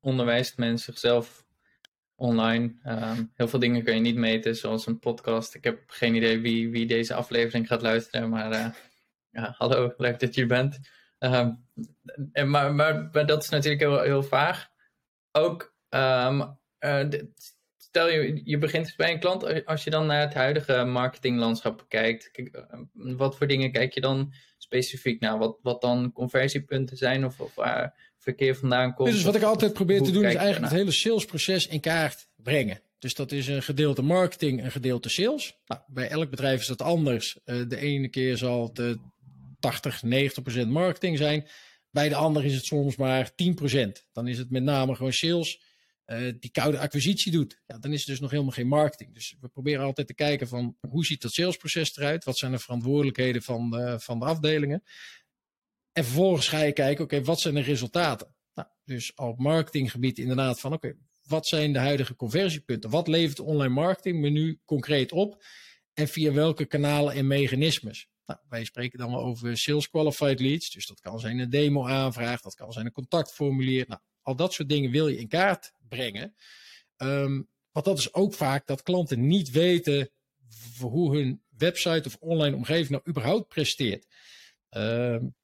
onderwijst 0.01 0.59
men 0.59 0.79
zichzelf 0.79 1.45
online. 2.15 2.75
Um, 2.87 3.33
heel 3.35 3.49
veel 3.49 3.59
dingen 3.59 3.85
kun 3.85 3.95
je 3.95 4.01
niet 4.01 4.17
meten, 4.17 4.57
zoals 4.57 4.87
een 4.87 4.99
podcast. 4.99 5.55
Ik 5.55 5.65
heb 5.65 5.83
geen 5.87 6.15
idee 6.15 6.41
wie, 6.41 6.71
wie 6.71 6.87
deze 6.87 7.15
aflevering 7.15 7.67
gaat 7.67 7.83
luisteren, 7.83 8.29
maar 8.29 8.53
uh, 8.53 8.67
ja, 9.31 9.55
hallo, 9.59 9.95
leuk 9.97 10.21
dat 10.21 10.35
je 10.35 10.47
bent. 10.47 10.79
Ehm, 11.19 11.53
en, 12.33 12.51
maar, 12.51 12.75
maar, 12.75 13.27
dat 13.27 13.43
is 13.43 13.49
natuurlijk 13.49 13.83
heel, 13.83 14.01
heel 14.01 14.23
vaag. 14.23 14.69
Ook, 15.33 15.75
um, 15.89 16.59
uh, 16.81 17.09
stel 17.93 18.11
je, 18.11 18.41
je 18.45 18.59
begint 18.59 18.87
eens 18.87 18.97
bij 18.97 19.13
een 19.13 19.21
klant, 19.21 19.67
als 19.67 19.85
je 19.85 19.91
dan 19.91 20.07
naar 20.07 20.21
het 20.21 20.35
huidige 20.35 20.85
marketinglandschap 20.85 21.85
kijkt, 21.89 22.31
kijk, 22.31 22.65
wat 22.93 23.37
voor 23.37 23.47
dingen 23.47 23.73
kijk 23.73 23.93
je 23.93 24.01
dan 24.01 24.33
specifiek 24.59 25.21
naar? 25.21 25.39
Wat, 25.39 25.59
wat 25.63 25.81
dan 25.81 26.13
conversiepunten 26.13 26.97
zijn 26.97 27.25
of, 27.25 27.41
of 27.41 27.55
waar 27.55 28.13
verkeer 28.19 28.57
vandaan 28.57 28.95
komt? 28.95 29.11
Dus 29.11 29.23
wat 29.23 29.35
ik 29.35 29.43
altijd 29.43 29.73
probeer 29.73 30.03
te 30.03 30.11
doen 30.11 30.25
is 30.25 30.35
eigenlijk 30.35 30.71
het 30.71 30.81
hele 30.81 30.93
salesproces 30.93 31.67
in 31.67 31.81
kaart 31.81 32.29
brengen. 32.37 32.81
Dus 32.99 33.15
dat 33.15 33.33
is 33.33 33.49
een 33.49 33.63
gedeelte 33.63 34.03
marketing, 34.03 34.65
een 34.65 34.73
gedeelte 34.73 35.09
sales. 35.09 35.59
Nou, 35.67 35.81
bij 35.87 36.09
elk 36.09 36.31
bedrijf 36.31 36.61
is 36.61 36.67
dat 36.67 36.83
anders. 36.83 37.39
Uh, 37.45 37.69
de 37.69 37.77
ene 37.77 38.09
keer 38.09 38.37
zal 38.37 38.71
het 38.75 38.99
80, 39.61 40.03
90% 40.65 40.67
marketing 40.67 41.19
zijn. 41.19 41.47
Bij 41.91 42.09
de 42.09 42.15
andere 42.15 42.47
is 42.47 42.55
het 42.55 42.65
soms 42.65 42.97
maar 42.97 43.31
10% 43.31 43.35
Dan 44.13 44.29
is 44.29 44.39
het 44.39 44.51
met 44.51 44.63
name 44.63 44.95
gewoon 44.95 45.13
sales 45.13 45.61
uh, 46.07 46.33
die 46.39 46.51
koude 46.51 46.79
acquisitie 46.79 47.33
doet. 47.33 47.63
Ja, 47.67 47.79
dan 47.79 47.93
is 47.93 47.99
het 47.99 48.09
dus 48.09 48.21
nog 48.21 48.31
helemaal 48.31 48.53
geen 48.53 48.69
marketing. 48.69 49.15
Dus 49.15 49.37
we 49.41 49.49
proberen 49.49 49.85
altijd 49.85 50.07
te 50.07 50.15
kijken 50.15 50.49
van 50.49 50.77
hoe 50.89 51.05
ziet 51.05 51.23
dat 51.23 51.33
salesproces 51.33 51.97
eruit? 51.97 52.25
Wat 52.25 52.39
zijn 52.39 52.53
de 52.53 52.59
verantwoordelijkheden 52.59 53.43
van 53.43 53.71
de, 53.71 54.01
van 54.01 54.19
de 54.19 54.25
afdelingen? 54.25 54.83
En 55.93 56.05
vervolgens 56.05 56.49
ga 56.49 56.63
je 56.63 56.73
kijken, 56.73 57.05
oké, 57.05 57.23
wat 57.23 57.41
zijn 57.41 57.55
de 57.55 57.61
resultaten? 57.61 58.35
Nou, 58.55 58.69
dus 58.85 59.15
op 59.15 59.39
marketinggebied 59.39 60.19
inderdaad 60.19 60.61
van, 60.61 60.73
oké, 60.73 60.97
wat 61.23 61.47
zijn 61.47 61.73
de 61.73 61.79
huidige 61.79 62.17
conversiepunten? 62.17 62.91
Wat 62.91 63.09
levert 63.09 63.41
online 63.41 63.75
marketing 63.75 64.21
me 64.21 64.29
nu 64.29 64.61
concreet 64.65 65.13
op? 65.13 65.45
En 65.95 66.09
via 66.09 66.33
welke 66.33 66.65
kanalen 66.65 67.15
en 67.15 67.27
mechanismes? 67.27 68.09
Nou, 68.27 68.41
wij 68.49 68.65
spreken 68.65 68.99
dan 68.99 69.11
wel 69.11 69.23
over 69.23 69.57
sales 69.59 69.89
qualified 69.89 70.41
leads. 70.41 70.71
Dus 70.71 70.87
dat 70.87 71.01
kan 71.01 71.21
zijn 71.21 71.39
een 71.39 71.51
demo 71.51 71.87
aanvraag, 71.87 72.41
dat 72.41 72.55
kan 72.55 72.73
zijn 72.73 72.87
een 72.87 72.93
contactformulier. 72.93 73.85
Nou, 73.89 74.01
al 74.23 74.37
dat 74.37 74.53
soort 74.53 74.69
dingen 74.69 74.91
wil 74.91 75.09
je 75.09 75.19
in 75.19 75.29
kaart 75.29 75.73
brengen. 75.89 76.35
Um, 76.97 77.51
want 77.71 77.87
dat 77.87 77.99
is 77.99 78.15
ook 78.15 78.35
vaak 78.35 78.67
dat 78.67 78.83
klanten 78.83 79.27
niet 79.27 79.51
weten 79.51 80.11
hoe 80.81 81.17
hun 81.17 81.43
website 81.49 82.03
of 82.09 82.17
online 82.21 82.57
omgeving 82.57 82.89
nou 82.89 83.03
überhaupt 83.09 83.49
presteert. 83.49 84.07
Um, 84.71 85.35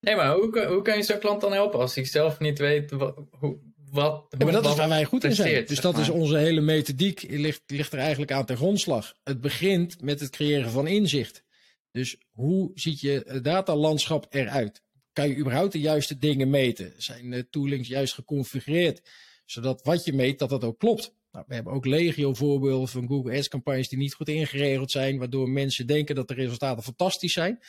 nee, 0.00 0.16
maar 0.16 0.34
hoe, 0.34 0.66
hoe 0.66 0.82
kan 0.82 0.96
je 0.96 1.02
zo'n 1.02 1.18
klant 1.18 1.40
dan 1.40 1.52
helpen 1.52 1.80
als 1.80 1.94
hij 1.94 2.04
zelf 2.04 2.38
niet 2.38 2.58
weet 2.58 2.90
wat, 2.90 3.18
hoe, 3.30 3.58
wat, 3.90 4.26
ja, 4.28 4.44
maar 4.44 4.52
dat 4.52 4.66
is 4.66 4.74
waar 4.74 4.88
wij 4.88 5.04
goed 5.04 5.24
in 5.24 5.34
zijn. 5.34 5.66
Dus 5.66 5.80
dat 5.80 5.98
is 5.98 6.08
onze 6.08 6.36
hele 6.36 6.60
methodiek, 6.60 7.22
ligt, 7.22 7.62
ligt 7.66 7.92
er 7.92 7.98
eigenlijk 7.98 8.32
aan 8.32 8.44
ten 8.44 8.56
grondslag. 8.56 9.14
Het 9.22 9.40
begint 9.40 10.00
met 10.02 10.20
het 10.20 10.30
creëren 10.30 10.70
van 10.70 10.86
inzicht. 10.86 11.44
Dus 11.90 12.16
hoe 12.30 12.70
ziet 12.74 13.00
je 13.00 13.40
datalandschap 13.42 14.26
eruit? 14.34 14.82
Kan 15.12 15.28
je 15.28 15.36
überhaupt 15.36 15.72
de 15.72 15.80
juiste 15.80 16.18
dingen 16.18 16.50
meten? 16.50 16.92
Zijn 16.96 17.30
de 17.30 17.48
toolings 17.48 17.88
juist 17.88 18.14
geconfigureerd? 18.14 19.10
Zodat 19.44 19.82
wat 19.82 20.04
je 20.04 20.12
meet, 20.12 20.38
dat 20.38 20.48
dat 20.48 20.64
ook 20.64 20.78
klopt. 20.78 21.14
Nou, 21.30 21.44
we 21.48 21.54
hebben 21.54 21.72
ook 21.72 21.86
legio 21.86 22.34
voorbeelden 22.34 22.88
van 22.88 23.06
Google 23.06 23.36
Ads 23.36 23.48
campagnes 23.48 23.88
die 23.88 23.98
niet 23.98 24.14
goed 24.14 24.28
ingeregeld 24.28 24.90
zijn, 24.90 25.18
waardoor 25.18 25.48
mensen 25.48 25.86
denken 25.86 26.14
dat 26.14 26.28
de 26.28 26.34
resultaten 26.34 26.82
fantastisch 26.82 27.32
zijn 27.32 27.60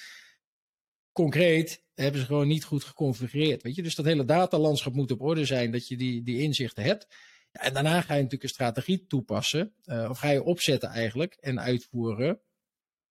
concreet 1.13 1.83
hebben 1.95 2.21
ze 2.21 2.25
gewoon 2.25 2.47
niet 2.47 2.63
goed 2.63 2.83
geconfigureerd. 2.83 3.63
Weet 3.63 3.75
je? 3.75 3.83
Dus 3.83 3.95
dat 3.95 4.05
hele 4.05 4.25
datalandschap 4.25 4.93
moet 4.93 5.11
op 5.11 5.21
orde 5.21 5.45
zijn, 5.45 5.71
dat 5.71 5.87
je 5.87 5.97
die, 5.97 6.23
die 6.23 6.41
inzichten 6.41 6.83
hebt. 6.83 7.07
En 7.51 7.73
daarna 7.73 8.01
ga 8.01 8.13
je 8.13 8.21
natuurlijk 8.21 8.43
een 8.43 8.49
strategie 8.49 9.05
toepassen, 9.07 9.73
uh, 9.85 10.07
of 10.09 10.19
ga 10.19 10.29
je 10.29 10.43
opzetten 10.43 10.89
eigenlijk 10.89 11.37
en 11.39 11.59
uitvoeren, 11.59 12.41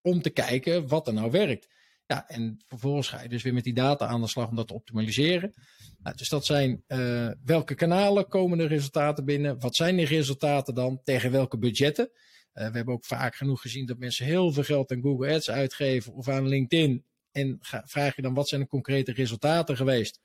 om 0.01 0.23
te 0.23 0.31
kijken 0.31 0.87
wat 0.89 1.07
er 1.07 1.15
nou 1.15 1.31
werkt. 1.31 1.69
Ja, 2.13 2.29
en 2.29 2.63
vervolgens 2.67 3.09
ga 3.09 3.23
je 3.23 3.29
dus 3.29 3.43
weer 3.43 3.55
met 3.55 3.65
die 3.65 3.75
data 3.75 4.07
aan 4.07 4.21
de 4.21 4.27
slag 4.29 4.49
om 4.49 4.57
dat 4.57 4.69
te 4.69 4.75
optimaliseren. 4.75 5.55
Nou, 5.99 6.17
dus 6.17 6.29
dat 6.29 6.47
zijn 6.47 6.85
uh, 6.89 7.31
welke 7.45 7.75
kanalen 7.75 8.29
komen 8.29 8.59
de 8.59 8.67
resultaten 8.67 9.25
binnen? 9.25 9.61
Wat 9.61 9.77
zijn 9.77 9.97
die 9.97 10.07
resultaten 10.07 10.75
dan? 10.75 11.01
Tegen 11.05 11.31
welke 11.31 11.59
budgetten? 11.59 12.11
Uh, 12.13 12.67
we 12.69 12.77
hebben 12.77 12.95
ook 12.95 13.05
vaak 13.05 13.35
genoeg 13.35 13.61
gezien 13.61 13.87
dat 13.87 13.99
mensen 13.99 14.25
heel 14.25 14.53
veel 14.53 14.63
geld 14.63 14.91
aan 14.93 15.03
Google 15.03 15.35
Ads 15.35 15.51
uitgeven 15.51 16.13
of 16.15 16.29
aan 16.29 16.49
LinkedIn 16.49 17.05
en 17.31 17.59
vraag 17.61 18.17
je 18.17 18.23
dan 18.23 18.35
wat 18.35 18.49
zijn 18.49 18.61
de 18.61 18.67
concrete 18.67 19.13
resultaten 19.13 19.77
geweest, 19.77 20.21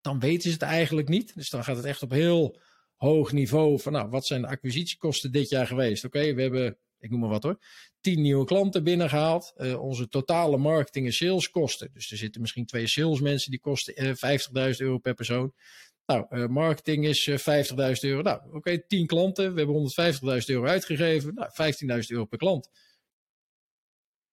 dan 0.00 0.20
weten 0.20 0.42
ze 0.42 0.50
het 0.50 0.62
eigenlijk 0.62 1.08
niet. 1.08 1.34
Dus 1.34 1.50
dan 1.50 1.64
gaat 1.64 1.76
het 1.76 1.84
echt 1.84 2.02
op 2.02 2.10
heel 2.10 2.60
hoog 2.96 3.32
niveau 3.32 3.80
van 3.80 3.92
nou, 3.92 4.08
wat 4.08 4.26
zijn 4.26 4.40
de 4.40 4.48
acquisitiekosten 4.48 5.32
dit 5.32 5.48
jaar 5.48 5.66
geweest? 5.66 6.04
Oké, 6.04 6.34
we 6.34 6.42
hebben, 6.42 6.78
ik 6.98 7.10
noem 7.10 7.20
maar 7.20 7.28
wat 7.28 7.42
hoor, 7.42 7.58
10 8.00 8.22
nieuwe 8.22 8.44
klanten 8.44 8.84
binnengehaald. 8.84 9.52
Uh, 9.56 9.82
onze 9.82 10.08
totale 10.08 10.56
marketing 10.56 11.06
en 11.06 11.12
saleskosten. 11.12 11.90
Dus 11.92 12.10
er 12.10 12.16
zitten 12.16 12.40
misschien 12.40 12.66
twee 12.66 12.86
salesmensen 12.86 13.50
die 13.50 13.60
kosten 13.60 14.04
uh, 14.04 14.70
50.000 14.72 14.76
euro 14.76 14.98
per 14.98 15.14
persoon. 15.14 15.54
Nou, 16.06 16.26
uh, 16.30 16.46
marketing 16.46 17.06
is 17.06 17.30
50.000 17.30 17.36
euro. 18.00 18.22
Nou, 18.22 18.40
oké, 18.46 18.56
okay, 18.56 18.84
10 18.86 19.06
klanten. 19.06 19.54
We 19.54 19.58
hebben 19.58 19.90
150.000 20.40 20.44
euro 20.46 20.64
uitgegeven. 20.66 21.34
Nou, 21.34 21.50
15.000 22.00 22.06
euro 22.06 22.24
per 22.24 22.38
klant 22.38 22.70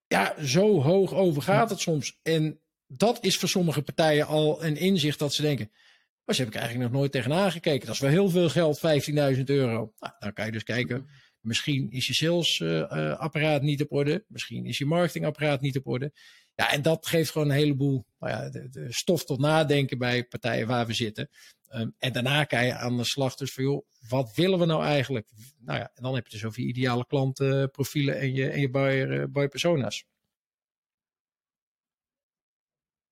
ja, 0.07 0.35
zo 0.43 0.81
hoog 0.81 1.13
over 1.13 1.41
gaat 1.41 1.69
het 1.69 1.79
soms. 1.79 2.19
En 2.23 2.59
dat 2.87 3.23
is 3.23 3.37
voor 3.37 3.49
sommige 3.49 3.81
partijen 3.81 4.27
al 4.27 4.63
een 4.63 4.77
inzicht 4.77 5.19
dat 5.19 5.33
ze 5.33 5.41
denken. 5.41 5.71
Maar 6.25 6.35
ze 6.35 6.41
heb 6.41 6.53
ik 6.53 6.57
eigenlijk 6.59 6.89
nog 6.89 6.99
nooit 6.99 7.11
tegenaan 7.11 7.51
gekeken. 7.51 7.85
Dat 7.85 7.95
is 7.95 8.01
wel 8.01 8.09
heel 8.09 8.29
veel 8.29 8.49
geld, 8.49 8.77
15.000 8.77 9.43
euro. 9.43 9.93
Nou, 9.99 10.13
dan 10.19 10.33
kan 10.33 10.45
je 10.45 10.51
dus 10.51 10.63
kijken. 10.63 11.09
Misschien 11.45 11.91
is 11.91 12.07
je 12.07 12.13
salesapparaat 12.13 13.61
uh, 13.61 13.65
niet 13.65 13.81
op 13.81 13.91
orde. 13.91 14.25
Misschien 14.27 14.65
is 14.65 14.77
je 14.77 14.85
marketingapparaat 14.85 15.61
niet 15.61 15.77
op 15.77 15.87
orde. 15.87 16.13
Ja, 16.55 16.71
en 16.71 16.81
dat 16.81 17.07
geeft 17.07 17.31
gewoon 17.31 17.49
een 17.49 17.55
heleboel 17.55 18.05
nou 18.19 18.33
ja, 18.33 18.67
stof 18.89 19.25
tot 19.25 19.39
nadenken 19.39 19.97
bij 19.97 20.23
partijen 20.23 20.67
waar 20.67 20.87
we 20.87 20.93
zitten. 20.93 21.29
Um, 21.73 21.95
en 21.97 22.13
daarna 22.13 22.43
kan 22.43 22.65
je 22.65 22.73
aan 22.73 22.97
de 22.97 23.03
slag 23.03 23.35
dus 23.35 23.53
van, 23.53 23.63
joh, 23.63 23.85
wat 24.07 24.35
willen 24.35 24.59
we 24.59 24.65
nou 24.65 24.83
eigenlijk? 24.83 25.29
Nou 25.59 25.79
ja, 25.79 25.91
en 25.93 26.03
dan 26.03 26.15
heb 26.15 26.27
je 26.27 26.31
dus 26.31 26.45
over 26.45 26.61
je 26.61 26.67
ideale 26.67 27.05
klantenprofielen 27.05 28.19
en 28.19 28.33
je, 28.33 28.49
en 28.49 28.59
je 28.59 28.69
buyer, 28.69 29.11
uh, 29.11 29.25
buyer 29.29 29.49
persona's. 29.49 30.05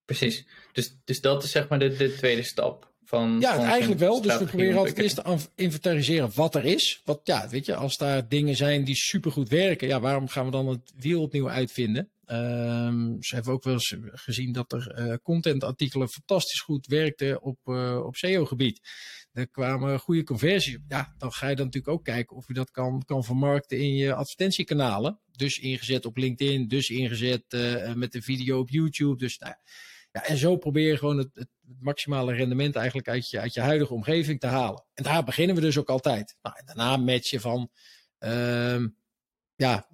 Precies. 0.06 0.48
Dus, 0.72 0.98
dus 1.04 1.22
dat 1.22 1.44
is 1.44 1.52
zeg 1.52 1.68
maar 1.70 1.80
de, 1.80 1.96
de 1.96 2.14
tweede 2.14 2.44
stap. 2.44 2.93
Van, 3.14 3.40
ja, 3.40 3.56
van 3.56 3.66
eigenlijk 3.66 4.00
wel. 4.00 4.22
Dus 4.22 4.38
we 4.38 4.46
proberen 4.46 4.78
altijd 4.78 4.98
eerst 4.98 5.16
te 5.16 5.38
inventariseren 5.56 6.32
wat 6.36 6.56
er 6.56 6.66
is. 6.66 7.02
Wat, 7.06 7.20
ja, 7.24 7.48
weet 7.50 7.66
je, 7.66 7.76
als 7.76 7.98
daar 7.98 8.28
dingen 8.28 8.56
zijn 8.56 8.84
die 8.84 8.96
supergoed 8.96 9.50
werken, 9.50 9.88
ja, 9.88 10.00
waarom 10.00 10.28
gaan 10.28 10.46
we 10.46 10.52
dan 10.52 10.68
het 10.68 10.94
wiel 10.96 11.22
opnieuw 11.22 11.50
uitvinden? 11.50 12.12
Um, 12.26 13.18
ze 13.24 13.36
hebben 13.36 13.54
ook 13.54 13.64
wel 13.64 13.74
eens 13.74 13.96
gezien 14.12 14.52
dat 14.52 14.72
er 14.72 15.00
uh, 15.00 15.14
contentartikelen 15.24 16.10
fantastisch 16.10 16.60
goed 16.60 16.88
werkten 16.88 17.42
op, 17.42 17.58
uh, 17.66 18.06
op 18.06 18.16
SEO-gebied. 18.16 18.80
Er 19.32 19.48
kwamen 19.48 20.00
goede 20.00 20.24
conversies. 20.24 20.78
Ja, 20.88 21.14
dan 21.18 21.32
ga 21.32 21.48
je 21.48 21.56
dan 21.56 21.66
natuurlijk 21.66 21.94
ook 21.94 22.04
kijken 22.04 22.36
of 22.36 22.48
je 22.48 22.54
dat 22.54 22.72
kan, 22.72 23.04
kan 23.06 23.24
vermarkten 23.24 23.80
in 23.80 23.96
je 23.96 24.14
advertentiekanalen. 24.14 25.20
Dus 25.32 25.58
ingezet 25.58 26.06
op 26.06 26.18
LinkedIn, 26.18 26.68
dus 26.68 26.90
ingezet 26.90 27.44
uh, 27.50 27.94
met 27.94 28.12
de 28.12 28.22
video 28.22 28.60
op 28.60 28.70
YouTube. 28.70 29.18
Dus 29.18 29.38
nou, 29.38 29.54
ja, 30.14 30.26
en 30.26 30.38
zo 30.38 30.58
probeer 30.58 30.88
je 30.88 30.98
gewoon 30.98 31.18
het, 31.18 31.30
het, 31.34 31.48
maximale 31.80 32.34
rendement 32.34 32.76
eigenlijk 32.76 33.08
uit 33.08 33.30
je, 33.30 33.40
uit 33.40 33.54
je 33.54 33.62
huidige 33.62 33.94
omgeving 33.94 34.40
te 34.40 34.48
halen. 34.48 34.86
En 34.94 35.04
daar 35.04 35.24
beginnen 35.24 35.56
we 35.56 35.62
dus 35.62 35.78
ook 35.78 35.90
altijd. 35.90 36.36
Nou, 36.42 36.56
en 36.58 36.66
daarna 36.66 36.98
matchen 36.98 37.42
van, 37.42 37.70
uh, 38.20 38.86
ja, 39.56 39.88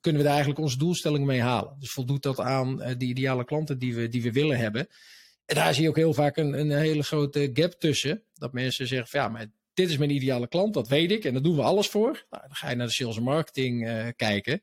kunnen 0.00 0.20
we 0.20 0.26
daar 0.26 0.32
eigenlijk 0.32 0.58
onze 0.58 0.78
doelstellingen 0.78 1.26
mee 1.26 1.40
halen. 1.40 1.76
Dus 1.78 1.90
voldoet 1.90 2.22
dat 2.22 2.40
aan 2.40 2.82
uh, 2.82 2.94
die 2.96 3.08
ideale 3.08 3.44
klanten 3.44 3.78
die 3.78 3.94
we, 3.94 4.08
die 4.08 4.22
we 4.22 4.32
willen 4.32 4.58
hebben. 4.58 4.86
En 5.44 5.54
daar 5.54 5.74
zie 5.74 5.82
je 5.82 5.88
ook 5.88 5.96
heel 5.96 6.14
vaak 6.14 6.36
een, 6.36 6.52
een 6.58 6.70
hele 6.70 7.02
grote 7.02 7.50
gap 7.52 7.72
tussen. 7.72 8.22
Dat 8.34 8.52
mensen 8.52 8.86
zeggen 8.86 9.08
van 9.08 9.20
ja, 9.20 9.28
maar 9.28 9.46
dit 9.74 9.90
is 9.90 9.96
mijn 9.96 10.10
ideale 10.10 10.48
klant, 10.48 10.74
dat 10.74 10.88
weet 10.88 11.10
ik 11.10 11.24
en 11.24 11.32
daar 11.32 11.42
doen 11.42 11.56
we 11.56 11.62
alles 11.62 11.88
voor. 11.88 12.26
Nou, 12.30 12.42
dan 12.42 12.56
ga 12.56 12.70
je 12.70 12.76
naar 12.76 12.86
de 12.86 12.92
sales 12.92 13.16
en 13.16 13.22
marketing 13.22 13.88
uh, 13.88 14.08
kijken 14.16 14.62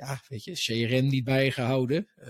ja, 0.00 0.20
weet 0.28 0.44
je, 0.44 0.52
CRM 0.52 1.06
niet 1.06 1.24
bijgehouden. 1.24 2.08
Uh, 2.16 2.26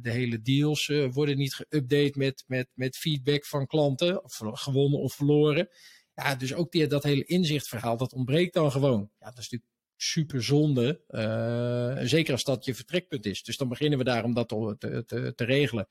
de 0.00 0.10
hele 0.10 0.40
deals 0.40 0.88
uh, 0.88 1.12
worden 1.12 1.36
niet 1.36 1.54
geüpdate 1.54 2.18
met, 2.18 2.44
met, 2.46 2.68
met 2.74 2.96
feedback 2.96 3.46
van 3.46 3.66
klanten, 3.66 4.24
of 4.24 4.40
gewonnen 4.42 5.00
of 5.00 5.14
verloren. 5.14 5.68
Ja, 6.14 6.34
dus 6.34 6.54
ook 6.54 6.72
die, 6.72 6.86
dat 6.86 7.02
hele 7.02 7.24
inzichtverhaal, 7.24 7.96
dat 7.96 8.12
ontbreekt 8.12 8.54
dan 8.54 8.70
gewoon. 8.70 9.10
Ja, 9.18 9.26
dat 9.26 9.38
is 9.38 9.50
natuurlijk 9.50 9.70
super 9.96 10.42
zonde, 10.42 11.02
uh, 11.08 12.06
zeker 12.06 12.32
als 12.32 12.44
dat 12.44 12.64
je 12.64 12.74
vertrekpunt 12.74 13.26
is. 13.26 13.42
Dus 13.42 13.56
dan 13.56 13.68
beginnen 13.68 13.98
we 13.98 14.04
daar 14.04 14.24
om 14.24 14.34
dat 14.34 14.48
te, 14.48 15.04
te, 15.36 15.44
regelen, 15.44 15.88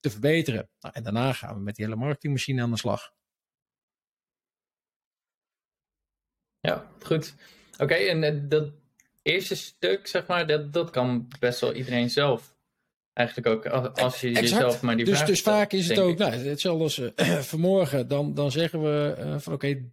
te 0.00 0.10
verbeteren. 0.10 0.68
Nou, 0.80 0.94
en 0.94 1.02
daarna 1.02 1.32
gaan 1.32 1.54
we 1.54 1.60
met 1.60 1.76
die 1.76 1.84
hele 1.84 1.96
marketingmachine 1.96 2.62
aan 2.62 2.70
de 2.70 2.76
slag. 2.76 3.12
Ja, 6.60 6.90
goed. 7.02 7.34
Oké, 7.78 7.94
en 7.94 8.48
dat, 8.48 8.72
eerste 9.22 9.54
stuk, 9.54 10.06
zeg 10.06 10.26
maar, 10.26 10.46
dat, 10.46 10.72
dat 10.72 10.90
kan 10.90 11.28
best 11.38 11.60
wel 11.60 11.74
iedereen 11.74 12.10
zelf. 12.10 12.54
Eigenlijk 13.12 13.48
ook, 13.48 13.66
als 13.98 14.20
je 14.20 14.28
exact. 14.28 14.48
jezelf 14.48 14.82
maar 14.82 14.96
die 14.96 15.04
dus, 15.04 15.14
vraag 15.14 15.28
Dus 15.28 15.38
stelt, 15.38 15.56
vaak 15.56 15.72
is 15.72 15.88
het 15.88 15.98
ook, 15.98 16.18
nou, 16.18 16.32
hetzelfde 16.32 16.82
als 16.82 16.98
uh, 16.98 17.38
vanmorgen, 17.38 18.08
dan, 18.08 18.34
dan 18.34 18.50
zeggen 18.50 18.82
we 18.82 19.16
uh, 19.18 19.24
van 19.38 19.54
oké, 19.54 19.66
okay, 19.66 19.90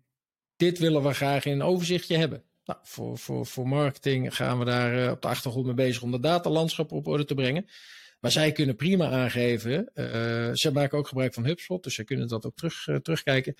dit 0.55 0.79
willen 0.79 1.03
we 1.03 1.13
graag 1.13 1.45
in 1.45 1.51
een 1.51 1.61
overzichtje 1.61 2.17
hebben. 2.17 2.43
Nou, 2.65 2.79
voor, 2.83 3.17
voor, 3.17 3.45
voor 3.45 3.67
marketing 3.67 4.35
gaan 4.35 4.59
we 4.59 4.65
daar 4.65 5.03
uh, 5.03 5.11
op 5.11 5.21
de 5.21 5.27
achtergrond 5.27 5.65
mee 5.65 5.75
bezig 5.75 6.01
om 6.01 6.11
de 6.11 6.19
datalandschap 6.19 6.91
op 6.91 7.07
orde 7.07 7.25
te 7.25 7.33
brengen. 7.33 7.65
Maar 8.19 8.31
zij 8.31 8.51
kunnen 8.51 8.75
prima 8.75 9.09
aangeven. 9.09 9.91
Ze 10.53 10.69
maken 10.73 10.97
ook 10.97 11.07
gebruik 11.07 11.33
van 11.33 11.45
HubSpot, 11.45 11.83
dus 11.83 11.93
ze 11.93 12.03
kunnen 12.03 12.27
dat 12.27 12.45
ook 12.45 12.55
terug, 12.55 13.01
terugkijken. 13.01 13.55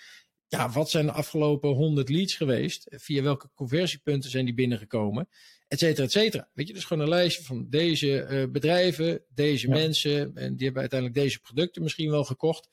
Ja, 0.48 0.70
wat 0.70 0.90
zijn 0.90 1.06
de 1.06 1.12
afgelopen 1.12 1.70
100 1.70 2.10
leads 2.10 2.36
geweest? 2.36 2.86
Via 2.90 3.22
welke 3.22 3.50
conversiepunten 3.56 4.30
zijn 4.30 4.46
die 4.46 4.54
binnengekomen? 4.54 5.30
Et 5.70 5.80
cetera, 5.80 6.04
et 6.04 6.12
cetera. 6.12 6.50
Weet 6.54 6.68
je, 6.68 6.74
dus 6.74 6.86
gewoon 6.86 7.04
een 7.04 7.10
lijstje 7.10 7.44
van 7.44 7.70
deze 7.70 8.28
uh, 8.30 8.52
bedrijven, 8.52 9.24
deze 9.34 9.68
ja. 9.68 9.74
mensen. 9.74 10.36
En 10.36 10.56
die 10.56 10.64
hebben 10.64 10.82
uiteindelijk 10.82 11.20
deze 11.20 11.40
producten 11.40 11.84
misschien 11.84 12.10
wel 12.10 12.24
gekocht. 12.24 12.68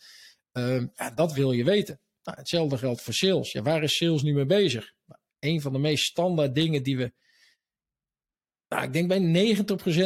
ja, 0.95 1.11
dat 1.15 1.33
wil 1.33 1.53
je 1.53 1.65
weten. 1.65 2.01
Nou, 2.23 2.39
hetzelfde 2.39 2.79
geldt 2.79 3.03
voor 3.03 3.15
sales. 3.15 3.53
Ja, 3.53 3.63
waar 3.63 3.83
is 3.83 3.97
sales 3.97 4.23
nu 4.23 4.33
mee 4.33 4.47
bezig? 4.47 4.93
Nou, 5.07 5.21
een 5.39 5.61
van 5.61 5.73
de 5.73 5.79
meest 5.79 6.05
standaard 6.05 6.55
dingen 6.55 6.83
die 6.83 6.97
we 6.97 7.13
nou, 8.69 8.85
ik 8.85 8.93
denk 8.93 9.09
bij 9.09 9.55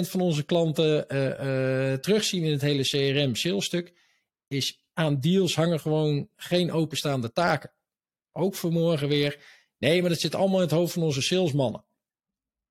90% 0.05 0.09
van 0.09 0.21
onze 0.21 0.45
klanten 0.45 1.05
uh, 1.09 1.25
uh, 1.27 1.95
terugzien 1.95 2.45
in 2.45 2.53
het 2.53 2.61
hele 2.61 2.83
CRM 2.83 3.35
salesstuk, 3.35 3.93
is 4.49 4.85
aan 4.93 5.21
deals 5.21 5.55
hangen 5.55 5.81
gewoon 5.81 6.29
geen 6.37 6.73
openstaande 6.73 7.33
taken. 7.33 7.73
Ook 8.33 8.55
vanmorgen 8.55 9.09
weer. 9.09 9.39
Nee, 9.79 10.01
maar 10.01 10.11
dat 10.11 10.21
zit 10.21 10.35
allemaal 10.35 10.57
in 10.57 10.65
het 10.65 10.75
hoofd 10.75 10.93
van 10.93 11.03
onze 11.03 11.23
salesmannen. 11.23 11.85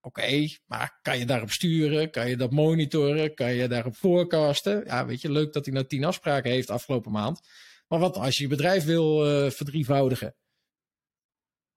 Oké, 0.01 0.48
maar 0.65 1.00
kan 1.01 1.20
je 1.20 1.25
daarop 1.25 1.51
sturen? 1.51 2.12
Kan 2.12 2.29
je 2.29 2.38
dat 2.38 2.51
monitoren? 2.51 3.34
Kan 3.34 3.53
je 3.53 3.68
daarop 3.68 3.96
forecasten? 3.96 4.84
Ja, 4.86 5.06
weet 5.06 5.22
je, 5.22 5.32
leuk 5.32 5.53
dat 5.53 5.65
hij 5.65 5.74
nou 5.74 5.86
tien 5.86 6.03
afspraken 6.03 6.51
heeft 6.51 6.70
afgelopen 6.70 7.12
maand. 7.12 7.41
Maar 7.88 8.00
wat 8.00 8.18
als 8.18 8.38
je 8.38 8.44
je 8.44 8.50
bedrijf 8.50 8.84
wil 8.84 9.27
uh, 9.27 9.51
verdrievoudigen? 9.51 10.36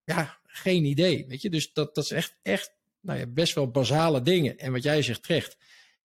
Ja, 0.05 0.39
geen 0.47 0.85
idee. 0.85 1.25
Weet 1.29 1.43
je, 1.43 1.51
dus 1.51 1.73
dat, 1.73 1.95
dat 1.95 2.05
is 2.05 2.11
echt, 2.11 2.37
echt 2.43 2.75
nou 3.01 3.19
ja, 3.19 3.27
best 3.27 3.55
wel 3.55 3.71
basale 3.71 4.23
dingen. 4.23 4.59
En 4.59 4.73
wat 4.73 4.83
jij 4.83 5.03
zegt 5.03 5.23
terecht, 5.23 5.57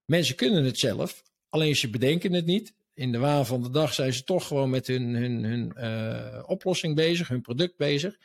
mensen 0.06 0.36
kunnen 0.36 0.64
het 0.64 0.80
zelf, 0.80 1.24
alleen 1.50 1.76
ze 1.76 1.90
bedenken 1.90 2.34
het 2.34 2.46
niet. 2.46 2.74
In 2.94 3.12
de 3.12 3.18
waan 3.18 3.46
van 3.46 3.64
de 3.64 3.70
dag 3.70 3.94
zijn 3.94 4.14
ze 4.14 4.24
toch 4.24 4.48
gewoon 4.48 4.70
met 4.70 4.88
hun, 4.88 5.16
hun, 5.16 5.44
hun 5.44 5.74
uh, 5.78 6.44
oplossing 6.46 6.96
bezig, 6.96 7.28
hun 7.28 7.42
product 7.42 7.78
bezig. 7.78 8.18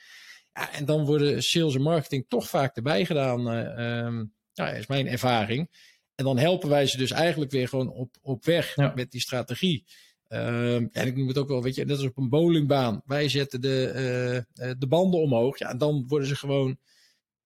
Ja, 0.52 0.72
en 0.72 0.84
dan 0.84 1.04
worden 1.04 1.42
sales 1.42 1.74
en 1.74 1.82
marketing 1.82 2.24
toch 2.28 2.48
vaak 2.48 2.76
erbij 2.76 3.04
gedaan, 3.04 3.46
um, 3.80 4.34
nou, 4.54 4.76
is 4.76 4.86
mijn 4.86 5.06
ervaring. 5.06 5.70
En 6.14 6.24
dan 6.24 6.38
helpen 6.38 6.68
wij 6.68 6.86
ze 6.86 6.96
dus 6.96 7.10
eigenlijk 7.10 7.50
weer 7.50 7.68
gewoon 7.68 7.90
op, 7.90 8.16
op 8.22 8.44
weg 8.44 8.76
ja. 8.76 8.92
met 8.94 9.10
die 9.10 9.20
strategie. 9.20 9.84
Um, 10.28 10.88
en 10.92 11.06
ik 11.06 11.16
noem 11.16 11.28
het 11.28 11.38
ook 11.38 11.48
wel, 11.48 11.62
weet 11.62 11.74
je, 11.74 11.84
net 11.84 11.96
als 11.96 12.06
op 12.06 12.16
een 12.16 12.28
bowlingbaan. 12.28 13.02
Wij 13.04 13.28
zetten 13.28 13.60
de, 13.60 14.44
uh, 14.54 14.70
de 14.78 14.86
banden 14.86 15.20
omhoog. 15.20 15.58
Ja, 15.58 15.68
en 15.68 15.78
dan 15.78 16.04
worden 16.06 16.28
ze 16.28 16.36
gewoon 16.36 16.78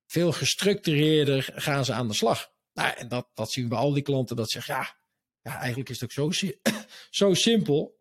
veel 0.06 0.32
gestructureerder 0.32 1.50
gaan 1.54 1.84
ze 1.84 1.92
aan 1.92 2.08
de 2.08 2.14
slag. 2.14 2.52
Nou, 2.72 2.96
en 2.96 3.08
dat, 3.08 3.28
dat 3.34 3.50
zien 3.50 3.64
we 3.64 3.70
bij 3.70 3.78
al 3.78 3.92
die 3.92 4.02
klanten. 4.02 4.36
Dat 4.36 4.50
zeggen, 4.50 4.74
ja, 4.74 4.96
ja 5.42 5.58
eigenlijk 5.58 5.88
is 5.88 6.00
het 6.00 6.20
ook 6.20 6.32
zo, 6.32 6.50
zo 7.10 7.34
simpel. 7.34 7.96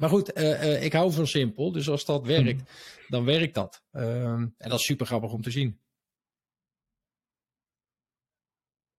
Maar 0.00 0.08
goed, 0.08 0.38
uh, 0.38 0.62
uh, 0.62 0.82
ik 0.82 0.92
hou 0.92 1.12
van 1.12 1.26
simpel. 1.26 1.72
Dus 1.72 1.88
als 1.88 2.04
dat 2.04 2.26
werkt, 2.26 2.70
dan 3.08 3.24
werkt 3.24 3.54
dat. 3.54 3.82
Uh, 3.92 4.02
en 4.24 4.54
dat 4.56 4.78
is 4.78 4.84
super 4.84 5.06
grappig 5.06 5.32
om 5.32 5.42
te 5.42 5.50
zien. 5.50 5.80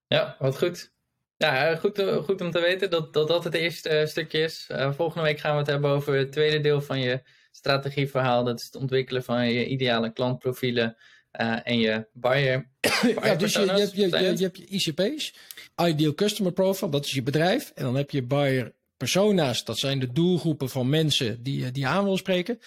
Ja, 0.06 0.36
wat 0.38 0.58
goed. 0.58 0.92
Ja, 1.36 1.76
goed, 1.76 2.02
goed 2.24 2.40
om 2.40 2.50
te 2.50 2.60
weten 2.60 2.90
dat 2.90 3.12
dat, 3.12 3.28
dat 3.28 3.44
het 3.44 3.54
eerste 3.54 4.04
stukje 4.08 4.38
is. 4.42 4.68
Uh, 4.72 4.92
volgende 4.92 5.26
week 5.26 5.38
gaan 5.38 5.52
we 5.52 5.58
het 5.58 5.66
hebben 5.66 5.90
over 5.90 6.14
het 6.14 6.32
tweede 6.32 6.60
deel 6.60 6.80
van 6.80 7.00
je 7.00 7.22
strategieverhaal. 7.50 8.44
Dat 8.44 8.58
is 8.58 8.64
het 8.64 8.74
ontwikkelen 8.74 9.24
van 9.24 9.48
je 9.48 9.66
ideale 9.66 10.12
klantprofielen. 10.12 10.96
Uh, 11.40 11.58
en 11.62 11.78
je 11.78 12.08
buyer. 12.12 12.70
ja, 13.22 13.34
dus 13.34 13.52
je, 13.52 13.60
je, 13.60 13.66
hebt, 13.70 13.94
je, 13.94 14.08
je, 14.08 14.36
je 14.36 14.42
hebt 14.42 14.56
je 14.56 14.66
ICP's, 14.66 15.34
Ideal 15.76 16.14
Customer 16.14 16.52
Profile, 16.52 16.90
dat 16.90 17.04
is 17.04 17.12
je 17.12 17.22
bedrijf. 17.22 17.72
En 17.74 17.84
dan 17.84 17.96
heb 17.96 18.10
je 18.10 18.22
buyer 18.22 18.74
persona's, 19.02 19.64
dat 19.64 19.78
zijn 19.78 19.98
de 19.98 20.12
doelgroepen 20.12 20.68
van 20.68 20.88
mensen 20.88 21.42
die, 21.42 21.70
die 21.70 21.82
je 21.82 21.88
aan 21.88 22.04
wil 22.04 22.16
spreken. 22.16 22.58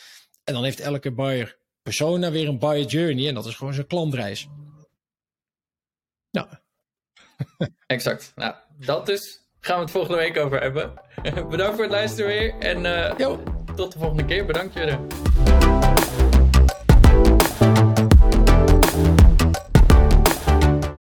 En 0.43 0.53
dan 0.53 0.63
heeft 0.63 0.79
elke 0.79 1.13
buyer 1.13 1.57
persona 1.81 2.31
weer 2.31 2.47
een 2.47 2.59
buyer 2.59 2.85
journey 2.85 3.27
en 3.27 3.33
dat 3.33 3.45
is 3.45 3.55
gewoon 3.55 3.73
zijn 3.73 3.87
klantreis. 3.87 4.47
Nou. 6.31 6.47
exact. 7.87 8.31
Nou, 8.35 8.55
dat 8.79 9.05
dus. 9.05 9.43
Gaan 9.59 9.75
we 9.75 9.81
het 9.81 9.91
volgende 9.91 10.17
week 10.17 10.37
over 10.37 10.61
hebben. 10.61 10.93
Bedankt 11.49 11.75
voor 11.75 11.83
het 11.83 11.91
luisteren 11.91 12.27
weer 12.27 12.57
en 12.59 12.85
uh, 12.85 13.35
tot 13.75 13.91
de 13.91 13.99
volgende 13.99 14.25
keer. 14.25 14.45
Bedankt 14.45 14.73
jullie. 14.73 15.54